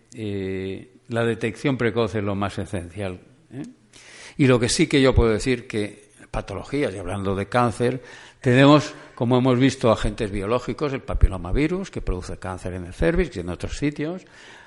la 1.08 1.24
detección 1.24 1.76
precoz 1.76 2.14
es 2.14 2.24
lo 2.24 2.34
más 2.34 2.58
esencial. 2.58 3.20
¿eh? 3.52 3.62
Y 4.36 4.46
lo 4.46 4.58
que 4.58 4.68
sí 4.68 4.86
que 4.86 5.00
yo 5.00 5.14
puedo 5.14 5.30
decir 5.30 5.66
que 5.66 6.04
patologías, 6.30 6.92
y 6.94 6.98
hablando 6.98 7.36
de 7.36 7.48
cáncer, 7.48 8.02
tenemos, 8.40 8.94
como 9.14 9.38
hemos 9.38 9.58
visto, 9.58 9.92
agentes 9.92 10.30
biológicos, 10.30 10.92
el 10.92 11.02
papilomavirus, 11.02 11.90
que 11.90 12.02
produce 12.02 12.38
cáncer 12.38 12.74
en 12.74 12.84
el 12.84 12.92
cervix 12.92 13.36
y 13.36 13.40
en 13.40 13.48
otros 13.48 13.78
sitios, 13.78 14.22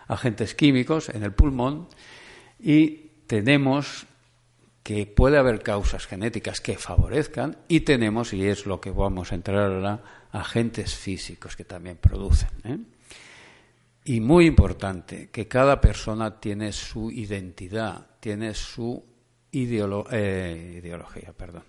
agentes 0.08 0.56
químicos 0.56 1.10
en 1.10 1.24
el 1.24 1.34
pulmón, 1.34 1.88
y 2.60 3.12
tenemos 3.28 4.08
que 4.82 5.06
puede 5.06 5.38
haber 5.38 5.62
causas 5.62 6.08
genéticas 6.08 6.62
que 6.62 6.78
favorezcan 6.78 7.58
y 7.68 7.82
tenemos, 7.82 8.32
y 8.32 8.48
es 8.48 8.66
lo 8.66 8.80
que 8.80 8.90
vamos 8.90 9.34
a 9.34 9.36
entrar 9.36 9.70
ahora, 9.70 10.02
agentes 10.32 10.96
físicos 10.96 11.58
que 11.58 11.66
también 11.66 11.98
producen. 11.98 12.50
¿eh? 12.64 12.78
Y 14.08 14.22
muy 14.22 14.46
importante, 14.46 15.28
que 15.34 15.50
cada 15.50 15.82
persona 15.82 16.40
tiene 16.40 16.72
su 16.72 17.12
identidad, 17.12 18.08
tiene 18.22 18.54
su 18.54 19.04
eh, 19.52 20.76
ideología, 20.82 21.34
perdón, 21.34 21.64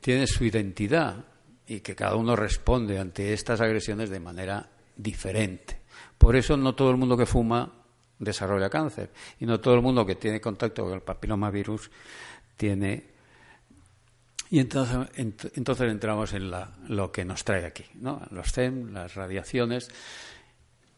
tiene 0.00 0.26
su 0.26 0.42
identidad 0.42 1.22
y 1.66 1.80
que 1.80 1.94
cada 1.94 2.16
uno 2.16 2.34
responde 2.34 2.98
ante 2.98 3.34
estas 3.34 3.60
agresiones 3.60 4.08
de 4.08 4.20
manera 4.20 4.70
diferente. 4.96 5.82
Por 6.16 6.34
eso 6.34 6.56
no 6.56 6.74
todo 6.74 6.90
el 6.90 6.96
mundo 6.96 7.14
que 7.14 7.26
fuma 7.26 7.70
desarrolla 8.18 8.70
cáncer 8.70 9.10
y 9.38 9.44
no 9.44 9.60
todo 9.60 9.74
el 9.74 9.82
mundo 9.82 10.06
que 10.06 10.14
tiene 10.14 10.40
contacto 10.40 10.84
con 10.84 10.94
el 10.94 11.02
papilomavirus 11.02 11.90
tiene. 12.56 13.04
Y 14.48 14.60
entonces, 14.60 14.96
entonces 15.54 15.92
entramos 15.92 16.32
en 16.32 16.50
lo 16.88 17.12
que 17.12 17.26
nos 17.26 17.44
trae 17.44 17.66
aquí, 17.66 17.84
¿no? 17.96 18.22
los 18.30 18.50
CEM, 18.50 18.94
las 18.94 19.14
radiaciones, 19.14 19.90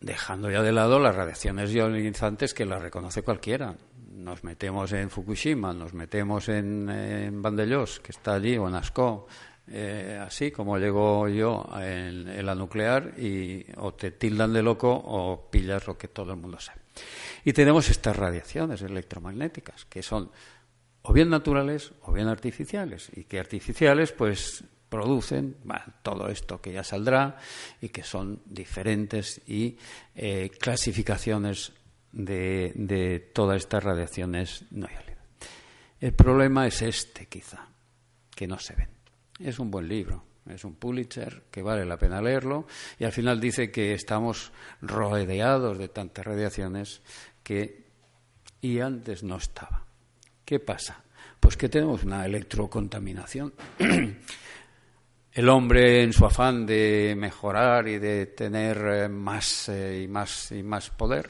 dejando 0.04 0.50
ya 0.50 0.62
de 0.62 0.73
lado 0.73 0.99
las 0.99 1.14
radiaciones 1.14 1.73
ionizantes 1.73 2.52
que 2.52 2.66
las 2.66 2.82
reconoce 2.82 3.23
cualquiera. 3.23 3.75
Nos 4.12 4.44
metemos 4.44 4.92
en 4.92 5.11
Fukushima, 5.11 5.73
nos 5.73 5.94
metemos 5.94 6.49
en, 6.49 6.88
en 6.88 7.42
que 7.42 8.12
está 8.12 8.34
allí, 8.34 8.56
o 8.56 8.68
en 8.68 8.75
Asco, 8.75 9.26
eh, 9.66 10.20
así 10.25 10.50
como 10.50 10.78
llego 10.78 11.28
yo 11.28 11.66
en, 11.76 12.28
en, 12.28 12.46
la 12.46 12.54
nuclear, 12.54 13.18
y 13.18 13.66
o 13.76 13.94
te 13.94 14.11
tildan 14.12 14.52
de 14.52 14.62
loco 14.62 14.92
o 14.92 15.50
pillas 15.50 15.87
lo 15.87 15.96
que 15.96 16.08
todo 16.08 16.32
el 16.32 16.38
mundo 16.38 16.61
sabe. 16.61 16.80
Y 17.44 17.52
tenemos 17.52 17.88
estas 17.88 18.16
radiaciones 18.16 18.82
electromagnéticas, 18.82 19.84
que 19.87 20.02
son 20.02 20.30
o 21.02 21.12
bien 21.12 21.28
naturales 21.28 21.92
o 22.02 22.12
bien 22.12 22.28
artificiales, 22.28 23.11
y 23.14 23.25
que 23.25 23.40
artificiales 23.40 24.12
pues 24.12 24.64
producen 24.94 25.56
todo 26.04 26.28
esto 26.28 26.60
que 26.60 26.72
ya 26.72 26.84
saldrá 26.84 27.36
y 27.80 27.88
que 27.88 28.04
son 28.04 28.40
diferentes 28.46 29.42
y 29.44 29.76
eh, 30.14 30.52
clasificaciones 30.56 31.72
de, 32.12 32.70
de, 32.76 33.18
todas 33.18 33.56
estas 33.56 33.82
radiaciones 33.82 34.66
no. 34.70 34.86
El 36.00 36.12
problema 36.12 36.68
es 36.68 36.80
este, 36.82 37.26
quizá, 37.26 37.66
que 38.36 38.46
no 38.46 38.60
se 38.60 38.76
ven. 38.76 38.88
Es 39.40 39.58
un 39.58 39.68
buen 39.68 39.88
libro, 39.88 40.22
es 40.48 40.64
un 40.64 40.76
Pulitzer 40.76 41.42
que 41.50 41.62
vale 41.62 41.84
la 41.84 41.96
pena 41.96 42.22
leerlo 42.22 42.68
y 42.96 43.02
al 43.02 43.10
final 43.10 43.40
dice 43.40 43.72
que 43.72 43.94
estamos 43.94 44.52
rodeados 44.80 45.76
de 45.76 45.88
tantas 45.88 46.24
radiaciones 46.24 47.02
que 47.42 47.84
y 48.60 48.78
antes 48.78 49.24
no 49.24 49.38
estaba. 49.38 49.84
¿Qué 50.44 50.60
pasa? 50.60 51.02
Pues 51.40 51.56
que 51.56 51.68
tenemos 51.68 52.04
una 52.04 52.24
electrocontaminación. 52.24 53.54
El 55.34 55.48
hombre, 55.48 56.04
en 56.04 56.12
su 56.12 56.24
afán 56.24 56.64
de 56.64 57.16
mejorar 57.18 57.88
y 57.88 57.98
de 57.98 58.26
tener 58.26 58.78
eh, 58.86 59.08
más 59.08 59.68
eh, 59.68 60.02
y 60.04 60.06
más 60.06 60.52
y 60.52 60.62
más 60.62 60.90
poder, 60.90 61.28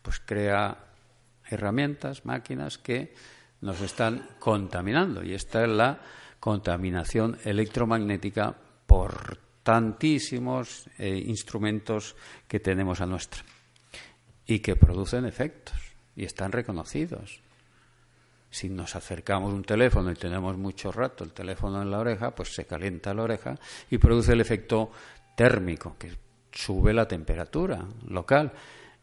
pues 0.00 0.22
crea 0.24 0.78
herramientas, 1.48 2.24
máquinas 2.24 2.78
que 2.78 3.12
nos 3.62 3.80
están 3.80 4.36
contaminando. 4.38 5.24
Y 5.24 5.34
esta 5.34 5.64
es 5.64 5.68
la 5.68 6.00
contaminación 6.38 7.38
electromagnética 7.42 8.54
por 8.86 9.38
tantísimos 9.64 10.88
eh, 10.96 11.20
instrumentos 11.26 12.14
que 12.46 12.60
tenemos 12.60 13.00
a 13.00 13.06
nuestra 13.06 13.42
y 14.46 14.60
que 14.60 14.76
producen 14.76 15.26
efectos 15.26 15.76
y 16.14 16.24
están 16.24 16.52
reconocidos. 16.52 17.42
Si 18.50 18.68
nos 18.68 18.96
acercamos 18.96 19.54
un 19.54 19.62
teléfono 19.62 20.10
y 20.10 20.16
tenemos 20.16 20.56
mucho 20.56 20.90
rato 20.90 21.22
el 21.22 21.32
teléfono 21.32 21.80
en 21.80 21.90
la 21.90 22.00
oreja, 22.00 22.34
pues 22.34 22.52
se 22.52 22.64
calienta 22.64 23.14
la 23.14 23.22
oreja 23.22 23.56
y 23.90 23.98
produce 23.98 24.32
el 24.32 24.40
efecto 24.40 24.90
térmico, 25.36 25.96
que 25.96 26.12
sube 26.50 26.92
la 26.92 27.06
temperatura 27.06 27.84
local. 28.08 28.52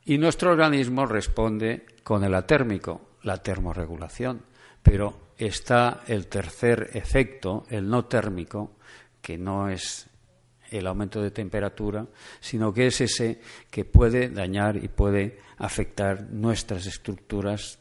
Y 0.06 0.18
nuestro 0.18 0.52
organismo 0.52 1.06
responde 1.06 1.86
con 2.04 2.24
el 2.24 2.36
atérmico, 2.36 3.12
la 3.24 3.38
termorregulación. 3.38 4.42
Pero 4.84 5.32
está 5.38 6.04
el 6.08 6.28
tercer 6.28 6.90
efecto, 6.94 7.66
el 7.70 7.90
no 7.90 8.06
térmico, 8.06 8.78
que 9.22 9.38
no 9.38 9.70
es 9.70 10.08
el 10.72 10.88
aumento 10.88 11.22
de 11.22 11.32
temperatura, 11.32 12.06
sino 12.40 12.74
que 12.74 12.88
es 12.88 13.02
ese 13.02 13.42
que 13.70 13.86
puede 13.86 14.30
dañar 14.30 14.78
y 14.78 14.88
puede 14.88 15.40
afectar 15.58 16.24
nuestras 16.32 16.86
estructuras 16.86 17.80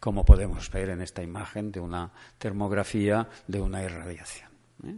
como 0.00 0.24
podemos 0.24 0.70
ver 0.70 0.90
en 0.90 1.00
esta 1.00 1.22
imagen 1.22 1.72
de 1.72 1.80
una 1.80 2.12
termografía 2.38 3.28
de 3.46 3.60
una 3.60 3.82
irradiación. 3.82 4.50
¿eh? 4.84 4.96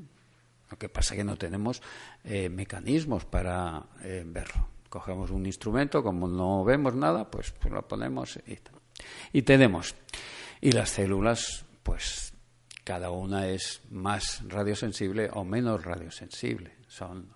Lo 0.71 0.79
que 0.79 0.89
pasa 0.89 1.15
es 1.15 1.19
que 1.19 1.25
no 1.25 1.37
tenemos 1.37 1.83
eh, 2.25 2.49
mecanismos 2.49 3.25
para 3.25 3.83
eh, 4.03 4.23
verlo. 4.27 4.69
Cogemos 4.89 5.31
un 5.31 5.47
instrumento, 5.47 6.03
como 6.03 6.29
no 6.29 6.65
vemos 6.65 6.95
nada, 6.95 7.31
pues, 7.31 7.53
pues 7.53 7.73
lo 7.73 7.87
ponemos 7.87 8.39
y, 8.47 8.59
y 9.33 9.43
tenemos. 9.43 9.95
Y 10.61 10.73
las 10.73 10.91
células, 10.91 11.65
pues 11.83 12.35
cada 12.85 13.11
una 13.11 13.49
es 13.49 13.83
más 13.91 14.43
radiosensible 14.49 15.31
o 15.33 15.45
menos 15.45 15.85
radiosensible. 15.85 16.77
Son 16.89 17.33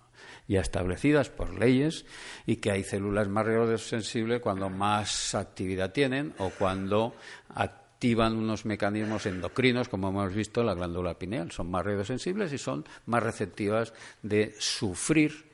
ya 0.47 0.61
establecidas 0.61 1.29
por 1.29 1.57
leyes 1.57 2.05
y 2.45 2.57
que 2.57 2.71
hay 2.71 2.83
células 2.83 3.27
más 3.27 3.45
radiosensibles 3.45 4.41
cuando 4.41 4.69
más 4.69 5.35
actividad 5.35 5.91
tienen 5.91 6.33
o 6.37 6.49
cuando 6.51 7.15
activan 7.49 8.35
unos 8.35 8.65
mecanismos 8.65 9.25
endocrinos, 9.25 9.89
como 9.89 10.09
hemos 10.09 10.33
visto 10.33 10.63
la 10.63 10.73
glándula 10.73 11.17
pineal. 11.17 11.51
Son 11.51 11.69
más 11.71 11.85
radiosensibles 11.85 12.53
y 12.53 12.57
son 12.57 12.85
más 13.07 13.23
receptivas 13.23 13.93
de 14.21 14.53
sufrir 14.59 15.45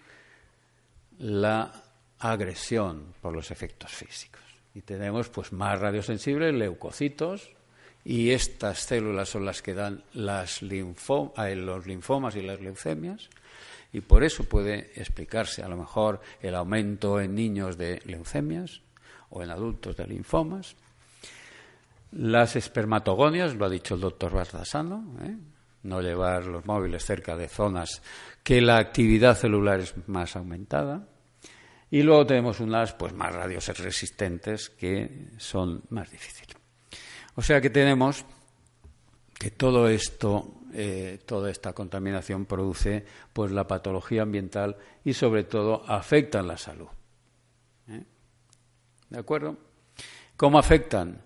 la 1.19 1.71
agresión 2.19 3.13
por 3.21 3.33
los 3.33 3.51
efectos 3.51 3.91
físicos. 3.91 4.41
Y 4.73 4.81
tenemos 4.81 5.29
pues 5.29 5.53
más 5.53 5.79
radiosensibles 5.79 6.53
leucocitos, 6.53 7.51
y 8.03 8.31
estas 8.31 8.79
células 8.79 9.29
son 9.29 9.45
las 9.45 9.61
que 9.61 9.73
dan 9.73 10.03
las 10.13 10.63
eh, 10.63 11.55
los 11.55 11.85
linfomas 11.85 12.35
y 12.35 12.41
las 12.41 12.59
leucemias 12.59 13.29
y 13.93 14.01
por 14.01 14.23
eso 14.23 14.43
puede 14.45 14.91
explicarse 14.95 15.63
a 15.63 15.67
lo 15.67 15.77
mejor 15.77 16.21
el 16.41 16.55
aumento 16.55 17.19
en 17.19 17.35
niños 17.35 17.77
de 17.77 18.01
leucemias 18.05 18.81
o 19.29 19.43
en 19.43 19.49
adultos 19.49 19.97
de 19.97 20.07
linfomas. 20.07 20.75
Las 22.11 22.55
espermatogonias, 22.55 23.55
lo 23.55 23.65
ha 23.65 23.69
dicho 23.69 23.95
el 23.95 24.01
doctor 24.01 24.33
Bardasano, 24.33 25.17
¿eh? 25.23 25.35
no 25.83 26.01
llevar 26.01 26.45
los 26.45 26.65
móviles 26.65 27.03
cerca 27.03 27.35
de 27.35 27.47
zonas 27.47 28.01
que 28.43 28.61
la 28.61 28.77
actividad 28.77 29.37
celular 29.37 29.79
es 29.79 29.95
más 30.07 30.35
aumentada. 30.35 31.07
Y 31.89 32.03
luego 32.03 32.25
tenemos 32.25 32.59
unas 32.59 32.93
pues 32.93 33.13
más 33.13 33.33
radios 33.33 33.67
resistentes 33.77 34.69
que 34.69 35.27
son 35.37 35.83
más 35.89 36.09
difíciles. 36.09 36.55
O 37.35 37.41
sea 37.41 37.59
que 37.59 37.69
tenemos 37.69 38.25
que 39.37 39.51
todo 39.51 39.87
esto 39.89 40.60
eh, 40.73 41.19
toda 41.25 41.49
esta 41.49 41.73
contaminación 41.73 42.45
produce 42.45 43.05
pues 43.33 43.51
la 43.51 43.67
patología 43.67 44.23
ambiental 44.23 44.77
y 45.03 45.13
sobre 45.13 45.43
todo 45.43 45.83
afectan 45.87 46.47
la 46.47 46.57
salud. 46.57 46.87
¿Eh? 47.87 48.03
¿De 49.09 49.19
acuerdo? 49.19 49.57
¿Cómo 50.37 50.57
afectan? 50.57 51.23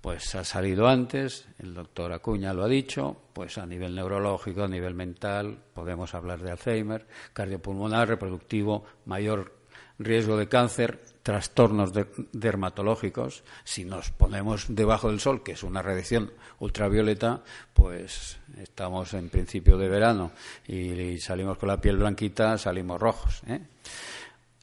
Pues 0.00 0.34
ha 0.34 0.42
salido 0.44 0.88
antes, 0.88 1.48
el 1.60 1.74
doctor 1.74 2.12
Acuña 2.12 2.52
lo 2.52 2.64
ha 2.64 2.68
dicho, 2.68 3.22
pues 3.32 3.56
a 3.56 3.66
nivel 3.66 3.94
neurológico, 3.94 4.64
a 4.64 4.68
nivel 4.68 4.94
mental, 4.94 5.62
podemos 5.72 6.12
hablar 6.14 6.42
de 6.42 6.50
Alzheimer, 6.50 7.06
cardiopulmonar, 7.32 8.08
reproductivo, 8.08 8.84
mayor 9.04 9.61
riesgo 10.04 10.36
de 10.36 10.48
cáncer, 10.48 11.00
trastornos 11.22 11.92
dermatológicos, 12.32 13.44
si 13.64 13.84
nos 13.84 14.10
ponemos 14.10 14.66
debajo 14.68 15.08
del 15.08 15.20
sol, 15.20 15.42
que 15.42 15.52
es 15.52 15.62
una 15.62 15.82
radiación 15.82 16.32
ultravioleta, 16.58 17.42
pues 17.72 18.38
estamos 18.58 19.14
en 19.14 19.28
principio 19.28 19.78
de 19.78 19.88
verano 19.88 20.32
y, 20.66 21.18
salimos 21.18 21.58
con 21.58 21.68
la 21.68 21.80
piel 21.80 21.96
blanquita, 21.96 22.58
salimos 22.58 23.00
rojos. 23.00 23.42
¿eh? 23.46 23.60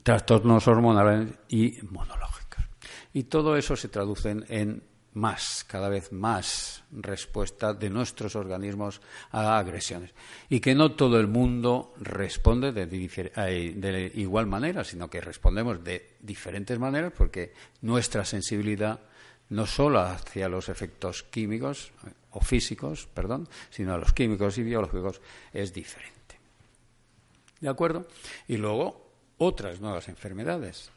Trastornos 0.04 0.68
hormonales 0.68 1.30
y 1.50 1.78
monológicos. 1.84 2.64
Y 3.14 3.24
todo 3.24 3.56
eso 3.56 3.76
se 3.76 3.88
traduce 3.88 4.30
en 4.48 4.84
más, 5.14 5.66
cada 5.68 5.90
vez 5.90 6.12
más 6.12 6.84
respuesta 6.92 7.74
de 7.74 7.90
nuestros 7.90 8.36
organismos 8.36 9.02
a 9.32 9.58
agresiones. 9.58 10.12
Y 10.50 10.60
que 10.60 10.76
no 10.76 10.94
todo 10.94 11.20
el 11.20 11.28
mundo 11.28 11.94
responde 12.00 12.72
de, 12.72 14.12
igual 14.16 14.48
manera, 14.48 14.84
sino 14.84 15.10
que 15.10 15.22
respondemos 15.22 15.84
de 15.84 16.16
diferentes 16.20 16.78
maneras 16.80 17.14
porque 17.16 17.54
nuestra 17.82 18.26
sensibilidad 18.26 19.00
no 19.50 19.66
solo 19.66 20.00
hacia 20.02 20.48
los 20.48 20.70
efectos 20.70 21.24
químicos 21.24 21.92
o 22.32 22.42
físicos, 22.42 23.08
perdón, 23.14 23.50
sino 23.72 23.94
a 23.94 23.98
los 23.98 24.14
químicos 24.14 24.58
y 24.60 24.64
biológicos 24.64 25.22
es 25.52 25.74
diferente. 25.74 26.20
¿De 27.60 27.68
acuerdo? 27.68 28.08
Y 28.48 28.58
luego 28.58 29.10
otras 29.38 29.82
nuevas 29.82 30.08
enfermedades 30.08 30.92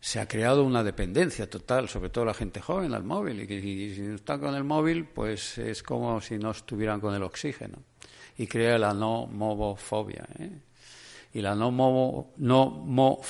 se 0.00 0.20
ha 0.20 0.28
creado 0.28 0.62
una 0.64 0.84
dependencia 0.84 1.48
total, 1.48 1.88
sobre 1.88 2.10
todo 2.10 2.24
la 2.24 2.34
gente 2.34 2.60
joven, 2.60 2.94
al 2.94 3.04
móvil. 3.04 3.40
Y, 3.40 3.94
si 3.94 4.02
están 4.02 4.40
con 4.40 4.54
el 4.54 4.64
móvil, 4.64 5.04
pues 5.04 5.58
es 5.58 5.82
como 5.82 6.20
si 6.20 6.38
no 6.38 6.50
estuvieran 6.50 7.00
con 7.00 7.14
el 7.14 7.22
oxígeno. 7.22 7.78
Y 8.38 8.46
crea 8.46 8.78
la 8.78 8.92
no 8.92 9.26
movofobia. 9.26 10.26
¿eh? 10.38 10.50
Y 11.32 11.40
la 11.40 11.54
no, 11.54 11.70
movo, 11.70 12.34
no 12.36 13.20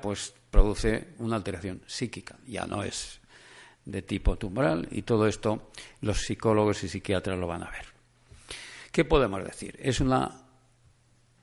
pues 0.00 0.34
produce 0.50 1.08
una 1.18 1.36
alteración 1.36 1.82
psíquica. 1.86 2.36
Ya 2.46 2.66
no 2.66 2.82
es 2.82 3.20
de 3.84 4.02
tipo 4.02 4.36
tumoral. 4.36 4.86
Y 4.90 5.02
todo 5.02 5.26
esto 5.26 5.70
los 6.02 6.18
psicólogos 6.18 6.84
y 6.84 6.88
psiquiatras 6.88 7.38
lo 7.38 7.46
van 7.46 7.62
a 7.62 7.70
ver. 7.70 7.86
¿Qué 8.92 9.04
podemos 9.04 9.42
decir? 9.42 9.78
¿Es 9.80 10.00
una 10.00 10.42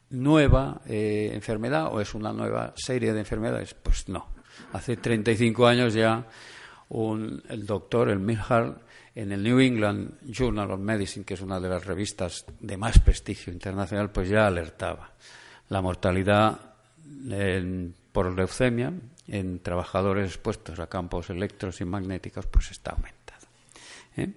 nueva 0.10 0.82
eh, 0.86 1.32
enfermedad 1.34 1.88
o 1.92 2.00
es 2.00 2.14
una 2.14 2.32
nueva 2.32 2.74
serie 2.78 3.14
de 3.14 3.20
enfermedades? 3.20 3.74
Pues 3.74 4.08
no 4.08 4.37
hace 4.74 4.98
35 4.98 5.68
años 5.68 5.94
ya 5.94 6.26
el 6.90 7.66
doctor, 7.66 8.10
el 8.10 8.20
Milhar, 8.20 8.82
en 9.16 9.32
el 9.32 9.44
New 9.44 9.60
England 9.60 10.20
Journal 10.32 10.72
of 10.72 10.80
Medicine, 10.80 11.26
que 11.26 11.34
es 11.34 11.42
una 11.42 11.60
de 11.60 11.70
las 11.70 11.86
revistas 11.86 12.46
de 12.60 12.78
más 12.78 13.00
prestigio 13.00 13.52
internacional, 13.52 14.12
pues 14.12 14.30
ya 14.30 14.46
alertaba. 14.46 15.12
La 15.70 15.82
mortalidad 15.82 16.60
por 18.12 18.36
leucemia 18.36 18.94
en 19.28 19.60
trabajadores 19.60 20.28
expuestos 20.28 20.80
a 20.80 20.88
campos 20.88 21.30
electros 21.30 21.82
y 21.82 21.86
magnéticos 21.86 22.46
pues 22.46 22.72
está 22.72 22.92
aumentada. 22.92 23.48
¿eh? 24.16 24.32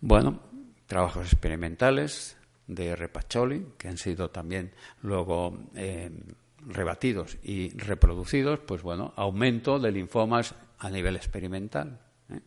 Bueno, 0.00 0.40
trabajos 0.86 1.26
experimentales 1.26 2.36
de 2.66 2.96
Repacholi, 2.96 3.66
que 3.78 3.88
han 3.88 3.98
sido 3.98 4.30
también 4.30 4.72
luego 5.02 5.66
eh, 5.74 6.10
rebatidos 6.66 7.38
y 7.42 7.70
reproducidos, 7.70 8.60
pues 8.60 8.82
bueno, 8.82 9.14
aumento 9.16 9.78
de 9.78 9.92
linfomas 9.92 10.54
a 10.78 10.90
nivel 10.90 11.16
experimental. 11.16 12.00
¿eh? 12.30 12.40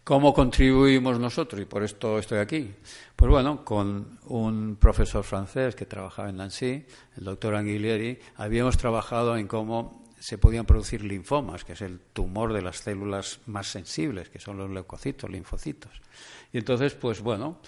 ¿Cómo 0.05 0.33
contribuimos 0.33 1.19
nosotros? 1.19 1.61
Y 1.61 1.65
por 1.65 1.83
esto 1.83 2.17
estoy 2.17 2.39
aquí. 2.39 2.73
Pues 3.13 3.29
bueno, 3.29 3.65
con 3.65 4.19
un 4.27 4.77
profesor 4.77 5.25
francés 5.25 5.75
que 5.75 5.85
trabajaba 5.85 6.29
en 6.29 6.37
Nancy, 6.37 6.85
el 7.17 7.25
doctor 7.25 7.53
Anguilieri, 7.53 8.19
habíamos 8.37 8.77
trabajado 8.77 9.35
en 9.35 9.49
cómo 9.49 10.05
se 10.17 10.37
podían 10.37 10.65
producir 10.65 11.03
linfomas, 11.03 11.65
que 11.65 11.73
es 11.73 11.81
el 11.81 11.99
tumor 11.99 12.53
de 12.53 12.61
las 12.61 12.77
células 12.77 13.41
más 13.47 13.67
sensibles, 13.67 14.29
que 14.29 14.39
son 14.39 14.57
los 14.57 14.69
leucocitos, 14.69 15.29
linfocitos. 15.29 15.91
Y 16.53 16.59
entonces, 16.59 16.93
pues 16.93 17.19
bueno, 17.19 17.59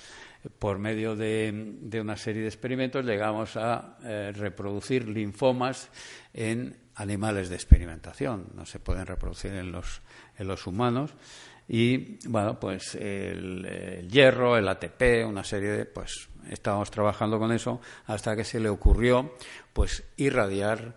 por 0.59 0.79
medio 0.79 1.15
de, 1.15 1.99
una 1.99 2.17
serie 2.17 2.41
de 2.41 2.47
experimentos 2.47 3.05
llegamos 3.05 3.57
a 3.57 3.97
eh, 4.03 4.31
reproducir 4.35 5.07
linfomas 5.07 5.89
en 6.33 6.77
animales 6.95 7.49
de 7.49 7.55
experimentación. 7.55 8.47
No 8.53 8.65
se 8.65 8.79
pueden 8.79 9.05
reproducir 9.05 9.51
en 9.53 9.71
los, 9.71 10.67
humanos 10.67 11.13
y 11.67 12.27
bueno, 12.27 12.59
pues 12.59 12.95
el, 12.95 14.07
hierro, 14.09 14.57
el 14.57 14.67
ATP, 14.67 15.25
una 15.27 15.43
serie 15.43 15.69
de, 15.69 15.85
pues 15.85 16.29
estábamos 16.49 16.91
trabajando 16.91 17.39
con 17.39 17.51
eso 17.51 17.81
hasta 18.05 18.35
que 18.35 18.43
se 18.43 18.59
le 18.59 18.69
ocurrió 18.69 19.35
pues 19.73 20.03
irradiar 20.17 20.95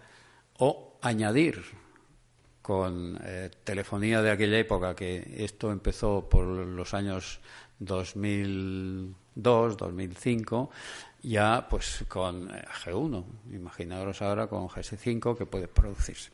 o 0.58 0.98
añadir 1.00 1.62
con 2.68 3.18
eh, 3.24 3.50
telefonía 3.64 4.20
de 4.20 4.30
aquella 4.30 4.58
época, 4.58 4.94
que 4.94 5.36
esto 5.38 5.72
empezó 5.72 6.28
por 6.28 6.44
los 6.44 6.92
años 6.92 7.40
2002, 7.78 9.76
2005, 9.76 10.70
ya 11.22 11.66
pues 11.68 12.04
con 12.08 12.50
eh, 12.50 12.64
G1, 12.84 13.24
imaginaros 13.52 14.22
ahora 14.22 14.46
con 14.46 14.68
GS5 14.68 15.36
que 15.36 15.46
puede 15.46 15.68
producirse. 15.68 16.30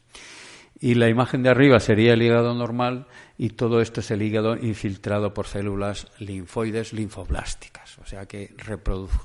Y 0.81 0.95
la 0.95 1.09
imagen 1.09 1.43
de 1.43 1.51
arriba 1.51 1.79
sería 1.79 2.15
el 2.15 2.23
hígado 2.23 2.53
normal 2.55 3.07
y 3.39 3.51
todo 3.51 3.81
esto 3.81 4.01
es 4.01 4.11
el 4.11 4.23
hígado 4.23 4.57
infiltrado 4.57 5.33
por 5.33 5.47
células 5.47 6.09
linfoides 6.19 6.93
linfoblásticas. 6.93 7.99
O 7.99 8.07
sea 8.07 8.27
que 8.27 8.53
reproduce. 8.59 9.19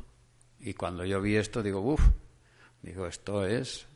Y 0.60 0.74
cuando 0.74 1.06
yo 1.06 1.22
vi 1.22 1.38
esto, 1.38 1.64
digo, 1.64 1.82
uff, 1.82 2.02
digo, 2.82 3.08
esto 3.08 3.46
es. 3.46 3.88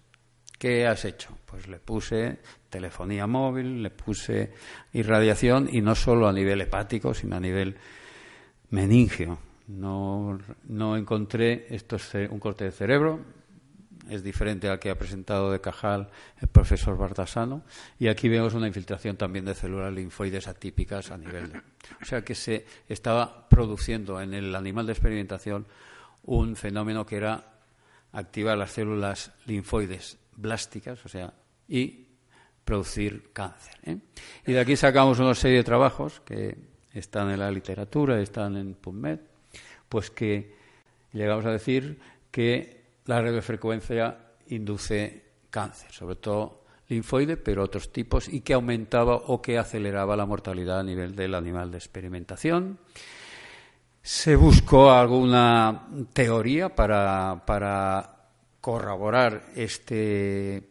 ¿Qué 0.58 0.88
has 0.88 1.06
hecho? 1.06 1.38
Pues 1.46 1.68
le 1.68 1.80
puse 1.80 2.40
telefonía 2.70 3.28
móvil, 3.28 3.84
le 3.84 3.90
puse 3.92 4.54
irradiación 4.94 5.68
y 5.72 5.82
no 5.82 5.94
solo 5.94 6.28
a 6.28 6.34
nivel 6.34 6.62
hepático, 6.62 7.14
sino 7.14 7.36
a 7.36 7.40
nivel 7.40 7.76
meningio. 8.74 9.38
No, 9.68 10.40
no 10.68 10.98
encontré, 10.98 11.68
esto 11.70 11.96
es 11.96 12.14
un 12.30 12.40
corte 12.40 12.66
de 12.66 12.72
cerebro, 12.72 13.22
es 14.10 14.24
diferente 14.24 14.68
al 14.68 14.80
que 14.80 14.90
ha 14.90 14.98
presentado 14.98 15.52
de 15.52 15.62
Cajal 15.62 16.10
el 16.42 16.48
profesor 16.50 16.98
Bartasano. 16.98 17.64
Y 18.00 18.08
aquí 18.08 18.28
vemos 18.28 18.54
una 18.56 18.68
infiltración 18.68 19.16
también 19.16 19.46
de 19.46 19.56
células 19.56 19.94
linfoides 19.94 20.48
atípicas 20.48 21.12
a 21.12 21.18
nivel 21.18 21.54
de. 21.54 21.60
O 22.02 22.06
sea 22.06 22.26
que 22.26 22.36
se 22.36 22.66
estaba 22.90 23.48
produciendo 23.48 24.20
en 24.20 24.34
el 24.34 24.54
animal 24.56 24.88
de 24.88 24.94
experimentación 24.94 25.66
un 26.24 26.56
fenómeno 26.56 27.06
que 27.06 27.18
era 27.18 27.54
activar 28.12 28.58
las 28.58 28.72
células 28.72 29.32
linfoides 29.46 30.18
blásticas, 30.36 31.06
o 31.06 31.10
sea, 31.10 31.34
y 31.68 32.08
producir 32.66 33.32
cáncer. 33.34 33.76
¿eh? 33.84 33.98
Y 34.48 34.54
de 34.54 34.60
aquí 34.60 34.76
sacamos 34.76 35.20
una 35.20 35.36
serie 35.36 35.58
de 35.58 35.64
trabajos 35.64 36.22
que 36.22 36.73
están 36.94 37.32
en 37.32 37.40
la 37.40 37.52
literatura, 37.52 38.20
están 38.22 38.56
en 38.56 38.76
PubMed, 38.76 39.20
pues 39.90 40.12
que 40.12 40.56
llegamos 41.12 41.46
a 41.46 41.52
decir 41.52 42.00
que 42.32 42.84
la 43.06 43.22
radiofrecuencia 43.22 44.18
induce 44.48 45.24
cáncer, 45.50 45.92
sobre 45.92 46.16
todo 46.16 46.64
linfoide, 46.90 47.38
pero 47.38 47.64
otros 47.64 47.92
tipos, 47.92 48.28
y 48.28 48.42
que 48.42 48.54
aumentaba 48.54 49.16
o 49.16 49.42
que 49.42 49.58
aceleraba 49.58 50.16
la 50.16 50.26
mortalidad 50.26 50.80
a 50.80 50.84
nivel 50.84 51.16
del 51.16 51.36
animal 51.36 51.72
de 51.72 51.78
experimentación. 51.78 52.78
Se 54.02 54.36
buscó 54.36 54.92
alguna 54.92 55.88
teoría 56.12 56.76
para, 56.76 57.44
para 57.46 58.28
corroborar 58.60 59.46
este, 59.56 60.70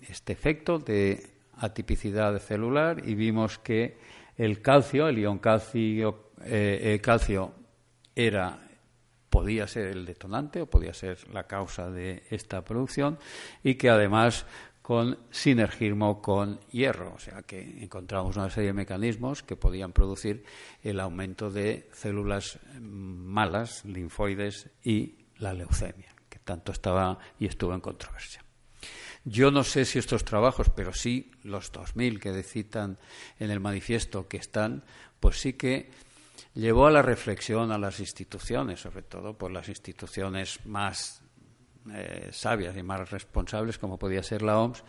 este 0.00 0.32
efecto 0.32 0.78
de 0.78 1.30
atipicidad 1.58 2.36
celular 2.40 3.02
y 3.06 3.14
vimos 3.14 3.58
que 3.58 3.96
el 4.36 4.60
calcio, 4.60 5.08
el 5.08 5.18
ion 5.18 5.38
calcio, 5.38 6.30
eh, 6.44 7.00
calcio 7.02 7.54
era 8.14 8.58
podía 9.32 9.66
ser 9.66 9.86
el 9.86 10.04
detonante 10.04 10.60
o 10.60 10.66
podía 10.66 10.92
ser 10.92 11.26
la 11.32 11.46
causa 11.46 11.90
de 11.90 12.22
esta 12.28 12.62
producción 12.62 13.18
y 13.62 13.76
que 13.76 13.88
además 13.88 14.44
con 14.82 15.16
sinergismo 15.30 16.20
con 16.20 16.60
hierro, 16.70 17.14
o 17.14 17.18
sea 17.18 17.42
que 17.42 17.82
encontramos 17.82 18.36
una 18.36 18.50
serie 18.50 18.68
de 18.68 18.74
mecanismos 18.74 19.42
que 19.42 19.56
podían 19.56 19.92
producir 19.92 20.44
el 20.82 21.00
aumento 21.00 21.50
de 21.50 21.88
células 21.92 22.58
malas, 22.78 23.86
linfoides 23.86 24.68
y 24.84 25.14
la 25.38 25.54
leucemia, 25.54 26.14
que 26.28 26.40
tanto 26.40 26.72
estaba 26.72 27.18
y 27.38 27.46
estuvo 27.46 27.72
en 27.72 27.80
controversia. 27.80 28.44
Yo 29.24 29.50
no 29.50 29.62
sé 29.62 29.84
si 29.84 29.98
estos 29.98 30.24
trabajos, 30.24 30.70
pero 30.70 30.92
sí 30.92 31.30
los 31.44 31.70
2000 31.70 32.18
que 32.18 32.42
citan 32.42 32.98
en 33.38 33.50
el 33.50 33.60
manifiesto 33.60 34.26
que 34.26 34.36
están, 34.36 34.84
pues 35.20 35.40
sí 35.40 35.52
que 35.52 35.90
llevó 36.54 36.86
a 36.86 36.90
la 36.90 37.02
reflexión 37.02 37.70
a 37.70 37.78
las 37.78 38.00
instituciones, 38.00 38.80
sobre 38.80 39.02
todo 39.02 39.38
por 39.38 39.50
las 39.50 39.68
instituciones 39.68 40.64
más 40.66 41.22
eh, 41.92 42.28
sabias 42.32 42.76
y 42.76 42.82
más 42.82 43.10
responsables, 43.10 43.78
como 43.78 43.98
podía 43.98 44.22
ser 44.22 44.42
la 44.42 44.58
OMS, 44.58 44.84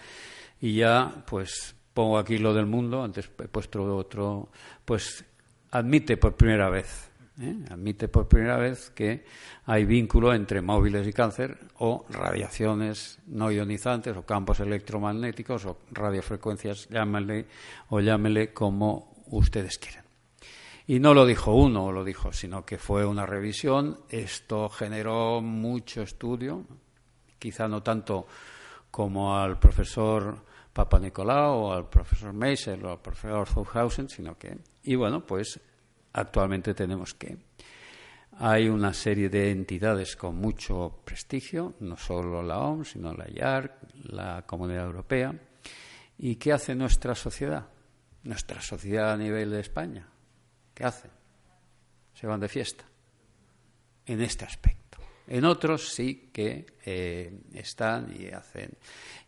y 0.61 0.75
ya, 0.75 1.23
pues, 1.27 1.75
pongo 1.93 2.17
aquí 2.17 2.37
lo 2.37 2.53
del 2.53 2.65
mundo, 2.65 3.03
antes 3.03 3.29
he 3.39 3.47
puesto 3.47 3.83
otro, 3.95 4.49
pues, 4.85 5.25
admite 5.71 6.17
por 6.17 6.35
primera 6.35 6.69
vez, 6.69 7.09
¿eh? 7.39 7.55
admite 7.69 8.07
por 8.07 8.27
primera 8.27 8.57
vez 8.57 8.89
que 8.91 9.25
hay 9.65 9.85
vínculo 9.85 10.33
entre 10.33 10.61
móviles 10.61 11.07
y 11.07 11.13
cáncer 11.13 11.57
o 11.79 12.05
radiaciones 12.09 13.19
no 13.27 13.51
ionizantes 13.51 14.15
o 14.15 14.25
campos 14.25 14.59
electromagnéticos 14.59 15.65
o 15.65 15.77
radiofrecuencias, 15.91 16.87
llámale 16.89 17.47
o 17.89 17.99
llámele 17.99 18.53
como 18.53 19.23
ustedes 19.27 19.77
quieran. 19.77 20.03
Y 20.85 20.99
no 20.99 21.13
lo 21.13 21.25
dijo 21.25 21.55
uno, 21.55 21.91
lo 21.91 22.03
dijo, 22.03 22.33
sino 22.33 22.65
que 22.65 22.77
fue 22.77 23.05
una 23.05 23.25
revisión. 23.25 23.99
Esto 24.09 24.67
generó 24.67 25.41
mucho 25.41 26.01
estudio, 26.01 26.65
quizá 27.39 27.69
no 27.69 27.81
tanto 27.81 28.27
como 28.91 29.37
al 29.37 29.57
profesor 29.59 30.43
Papa 30.73 30.99
Nicolau 30.99 31.53
o 31.53 31.73
al 31.73 31.87
profesor 31.87 32.33
Meisel 32.33 32.83
o 32.85 32.91
al 32.91 33.01
profesor 33.01 33.47
Zuhausen, 33.47 34.09
sino 34.09 34.37
que, 34.37 34.57
y 34.83 34.95
bueno, 34.95 35.25
pues 35.25 35.59
actualmente 36.13 36.73
tenemos 36.73 37.13
que 37.13 37.38
hay 38.39 38.67
una 38.67 38.93
serie 38.93 39.30
de 39.30 39.52
entidades 39.52 40.15
con 40.15 40.38
mucho 40.38 41.02
prestigio, 41.06 41.76
no 41.82 41.97
solo 41.97 42.41
la 42.41 42.60
OMS, 42.60 42.89
sino 42.89 43.13
la 43.13 43.30
IARC, 43.30 43.71
la 44.06 44.43
Comunidad 44.45 44.86
Europea. 44.86 45.36
¿Y 46.17 46.36
qué 46.38 46.54
hace 46.54 46.73
nuestra 46.73 47.13
sociedad? 47.13 47.67
Nuestra 48.23 48.62
sociedad 48.62 49.12
a 49.12 49.17
nivel 49.17 49.52
de 49.52 49.60
España. 49.60 50.08
¿Qué 50.73 50.84
hacen? 50.84 51.12
Se 52.13 52.26
van 52.26 52.39
de 52.39 52.47
fiesta. 52.47 52.86
En 54.06 54.21
este 54.21 54.45
aspecto. 54.45 54.97
En 55.28 55.45
otros 55.45 55.93
sí 55.93 56.30
que 56.34 56.65
eh, 56.86 57.41
están 57.54 58.13
y 58.19 58.28
hacen. 58.28 58.71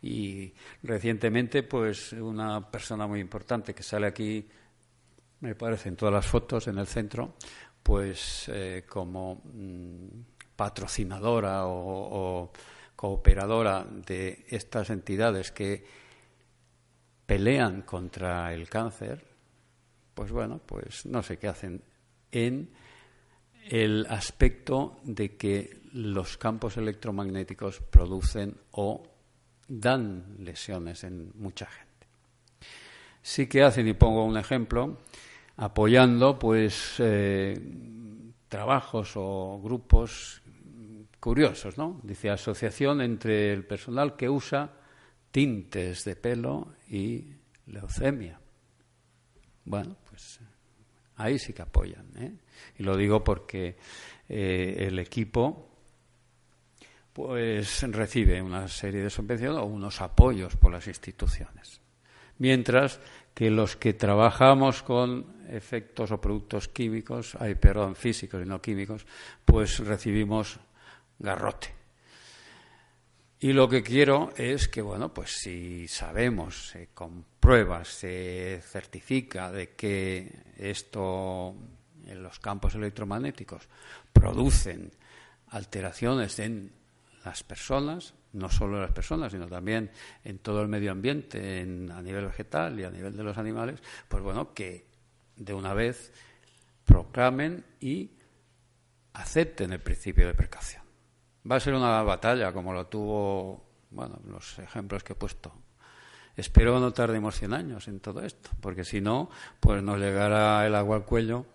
Y 0.01 0.51
recientemente, 0.83 1.63
pues, 1.63 2.13
una 2.13 2.69
persona 2.69 3.07
muy 3.07 3.19
importante 3.19 3.73
que 3.73 3.83
sale 3.83 4.07
aquí, 4.07 4.47
me 5.45 5.55
parece, 5.55 5.89
en 5.89 5.95
todas 5.95 6.13
las 6.13 6.25
fotos 6.25 6.67
en 6.67 6.77
el 6.77 6.87
centro, 6.87 7.35
pues 7.81 8.49
eh, 8.49 8.83
como 8.87 9.41
mm, 9.45 10.07
patrocinadora 10.55 11.67
o 11.67 12.51
cooperadora 12.95 13.85
de 13.85 14.45
estas 14.49 14.89
entidades 14.89 15.51
que 15.51 15.85
pelean 17.25 17.81
contra 17.81 18.53
el 18.53 18.69
cáncer, 18.69 19.25
pues 20.13 20.31
bueno, 20.31 20.59
pues 20.65 21.05
no 21.05 21.21
sé 21.21 21.37
qué 21.37 21.47
hacen 21.47 21.83
en 22.31 22.71
el 23.69 24.05
aspecto 24.09 24.99
de 25.03 25.35
que 25.35 25.81
los 25.93 26.37
campos 26.37 26.77
electromagnéticos 26.77 27.81
producen 27.81 28.55
o 28.71 29.03
dan 29.67 30.37
lesiones 30.39 31.03
en 31.03 31.31
mucha 31.35 31.65
gente. 31.65 32.07
Sí 33.21 33.47
que 33.47 33.63
hacen, 33.63 33.87
y 33.87 33.93
pongo 33.93 34.23
un 34.23 34.37
ejemplo, 34.37 34.99
apoyando 35.57 36.37
pues 36.37 36.95
eh, 36.99 37.59
trabajos 38.47 39.13
o 39.15 39.59
grupos 39.63 40.41
curiosos, 41.19 41.77
¿no? 41.77 41.99
Dice 42.03 42.29
asociación 42.29 43.01
entre 43.01 43.51
el 43.51 43.65
personal 43.65 44.15
que 44.15 44.29
usa 44.29 44.71
tintes 45.31 46.05
de 46.05 46.15
pelo 46.15 46.75
y 46.87 47.33
leucemia. 47.67 48.39
Bueno, 49.65 49.97
pues 50.07 50.39
ahí 51.17 51.39
sí 51.39 51.53
que 51.53 51.63
apoyan. 51.63 52.05
¿eh? 52.17 52.31
Y 52.77 52.83
lo 52.83 52.95
digo 52.95 53.23
porque 53.23 53.77
eh, 54.29 54.75
el 54.87 54.99
equipo 54.99 55.71
pues 57.11 57.81
recibe 57.83 58.41
una 58.41 58.67
serie 58.67 59.01
de 59.01 59.09
subvenciones 59.09 59.59
o 59.59 59.65
unos 59.65 60.01
apoyos 60.01 60.57
por 60.57 60.71
las 60.71 60.87
instituciones. 60.87 61.81
Mientras 62.37 62.99
que 63.33 63.49
los 63.49 63.77
que 63.77 63.93
trabajamos 63.93 64.83
con 64.83 65.34
efectos 65.49 66.11
o 66.11 66.21
productos 66.21 66.67
químicos, 66.67 67.35
hay 67.39 67.55
perdón, 67.55 67.95
físicos 67.95 68.41
y 68.43 68.45
no 68.45 68.61
químicos, 68.61 69.05
pues 69.43 69.79
recibimos 69.79 70.59
garrote. 71.19 71.73
Y 73.39 73.53
lo 73.53 73.67
que 73.67 73.83
quiero 73.83 74.31
es 74.37 74.67
que, 74.67 74.81
bueno, 74.81 75.13
pues 75.13 75.31
si 75.31 75.87
sabemos, 75.87 76.69
se 76.69 76.87
comprueba, 76.93 77.83
se 77.83 78.61
certifica 78.63 79.51
de 79.51 79.75
que 79.75 80.31
esto 80.57 81.53
en 82.07 82.23
los 82.23 82.39
campos 82.39 82.75
electromagnéticos 82.75 83.67
producen 84.13 84.91
alteraciones 85.49 86.39
en 86.39 86.71
las 87.23 87.43
personas, 87.43 88.13
no 88.33 88.49
solo 88.49 88.77
en 88.77 88.83
las 88.83 88.91
personas, 88.91 89.31
sino 89.31 89.47
también 89.47 89.91
en 90.23 90.39
todo 90.39 90.61
el 90.61 90.67
medio 90.67 90.91
ambiente, 90.91 91.61
a 91.61 92.01
nivel 92.01 92.25
vegetal 92.25 92.79
y 92.79 92.83
a 92.83 92.91
nivel 92.91 93.15
de 93.15 93.23
los 93.23 93.37
animales, 93.37 93.81
pues 94.07 94.23
bueno, 94.23 94.53
que 94.53 94.85
de 95.35 95.53
una 95.53 95.73
vez 95.73 96.13
proclamen 96.85 97.65
y 97.79 98.11
acepten 99.13 99.73
el 99.73 99.81
principio 99.81 100.27
de 100.27 100.33
precaución. 100.33 100.83
Va 101.49 101.57
a 101.57 101.59
ser 101.59 101.73
una 101.73 102.01
batalla 102.03 102.51
como 102.53 102.73
lo 102.73 102.87
tuvo, 102.87 103.65
bueno, 103.91 104.19
los 104.25 104.59
ejemplos 104.59 105.03
que 105.03 105.13
he 105.13 105.15
puesto. 105.15 105.53
Espero 106.35 106.79
no 106.79 106.91
tardemos 106.91 107.35
100 107.35 107.53
años 107.53 107.87
en 107.87 107.99
todo 107.99 108.21
esto, 108.21 108.49
porque 108.59 108.83
si 108.83 108.99
no, 108.99 109.29
pues 109.59 109.81
nos 109.81 109.99
llegará 109.99 110.65
el 110.67 110.75
agua 110.75 110.97
al 110.97 111.05
cuello 111.05 111.45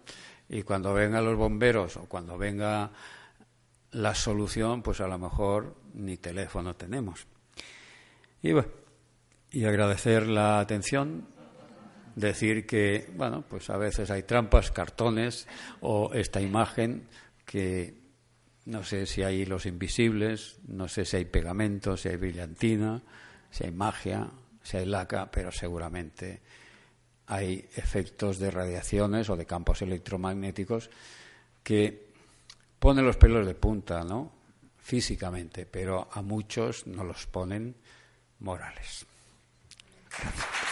y 0.49 0.63
cuando 0.63 0.95
vengan 0.95 1.25
los 1.25 1.37
bomberos 1.37 1.97
o 1.97 2.07
cuando 2.07 2.39
venga 2.39 2.91
la 3.93 4.15
solución, 4.15 4.83
pues 4.83 5.01
a 5.01 5.09
lo 5.09 5.19
mejor 5.19 5.77
ni 5.95 6.17
teléfono 6.17 6.75
tenemos. 6.77 7.27
Y 8.43 8.53
bueno, 8.53 8.69
y 9.51 9.65
agradecer 9.65 10.27
la 10.27 10.61
atención, 10.61 11.27
decir 12.15 12.67
que, 12.67 13.11
bueno, 13.15 13.45
pues 13.49 13.71
a 13.71 13.77
veces 13.77 14.11
hay 14.11 14.23
trampas, 14.23 14.71
cartones 14.71 15.47
o 15.81 16.13
esta 16.15 16.41
imagen 16.41 17.07
que 17.45 18.01
no 18.67 18.85
sé 18.85 19.07
si 19.07 19.23
hay 19.23 19.45
los 19.47 19.67
invisibles, 19.67 20.59
no 20.69 20.89
sé 20.89 21.05
si 21.05 21.17
hay 21.17 21.25
pegamento, 21.25 21.97
si 21.97 22.09
hay 22.09 22.17
brillantina, 22.17 23.03
si 23.51 23.65
hay 23.65 23.73
magia, 23.73 24.31
si 24.63 24.77
hay 24.77 24.87
laca, 24.87 25.31
pero 25.31 25.51
seguramente 25.51 26.41
hay 27.27 27.69
efectos 27.77 28.39
de 28.39 28.51
radiaciones 28.51 29.31
o 29.31 29.37
de 29.37 29.47
campos 29.47 29.83
electromagnéticos 29.83 30.91
que 31.63 32.11
ponen 32.79 33.05
los 33.05 33.17
pelos 33.17 33.47
de 33.47 33.55
punta, 33.55 34.03
¿no? 34.05 34.33
Físicamente, 34.79 35.67
pero 35.67 36.09
a 36.13 36.23
muchos 36.23 36.87
no 36.87 37.05
los 37.05 37.27
ponen 37.27 37.77
morales. 38.41 39.07
Gracias. 40.11 40.70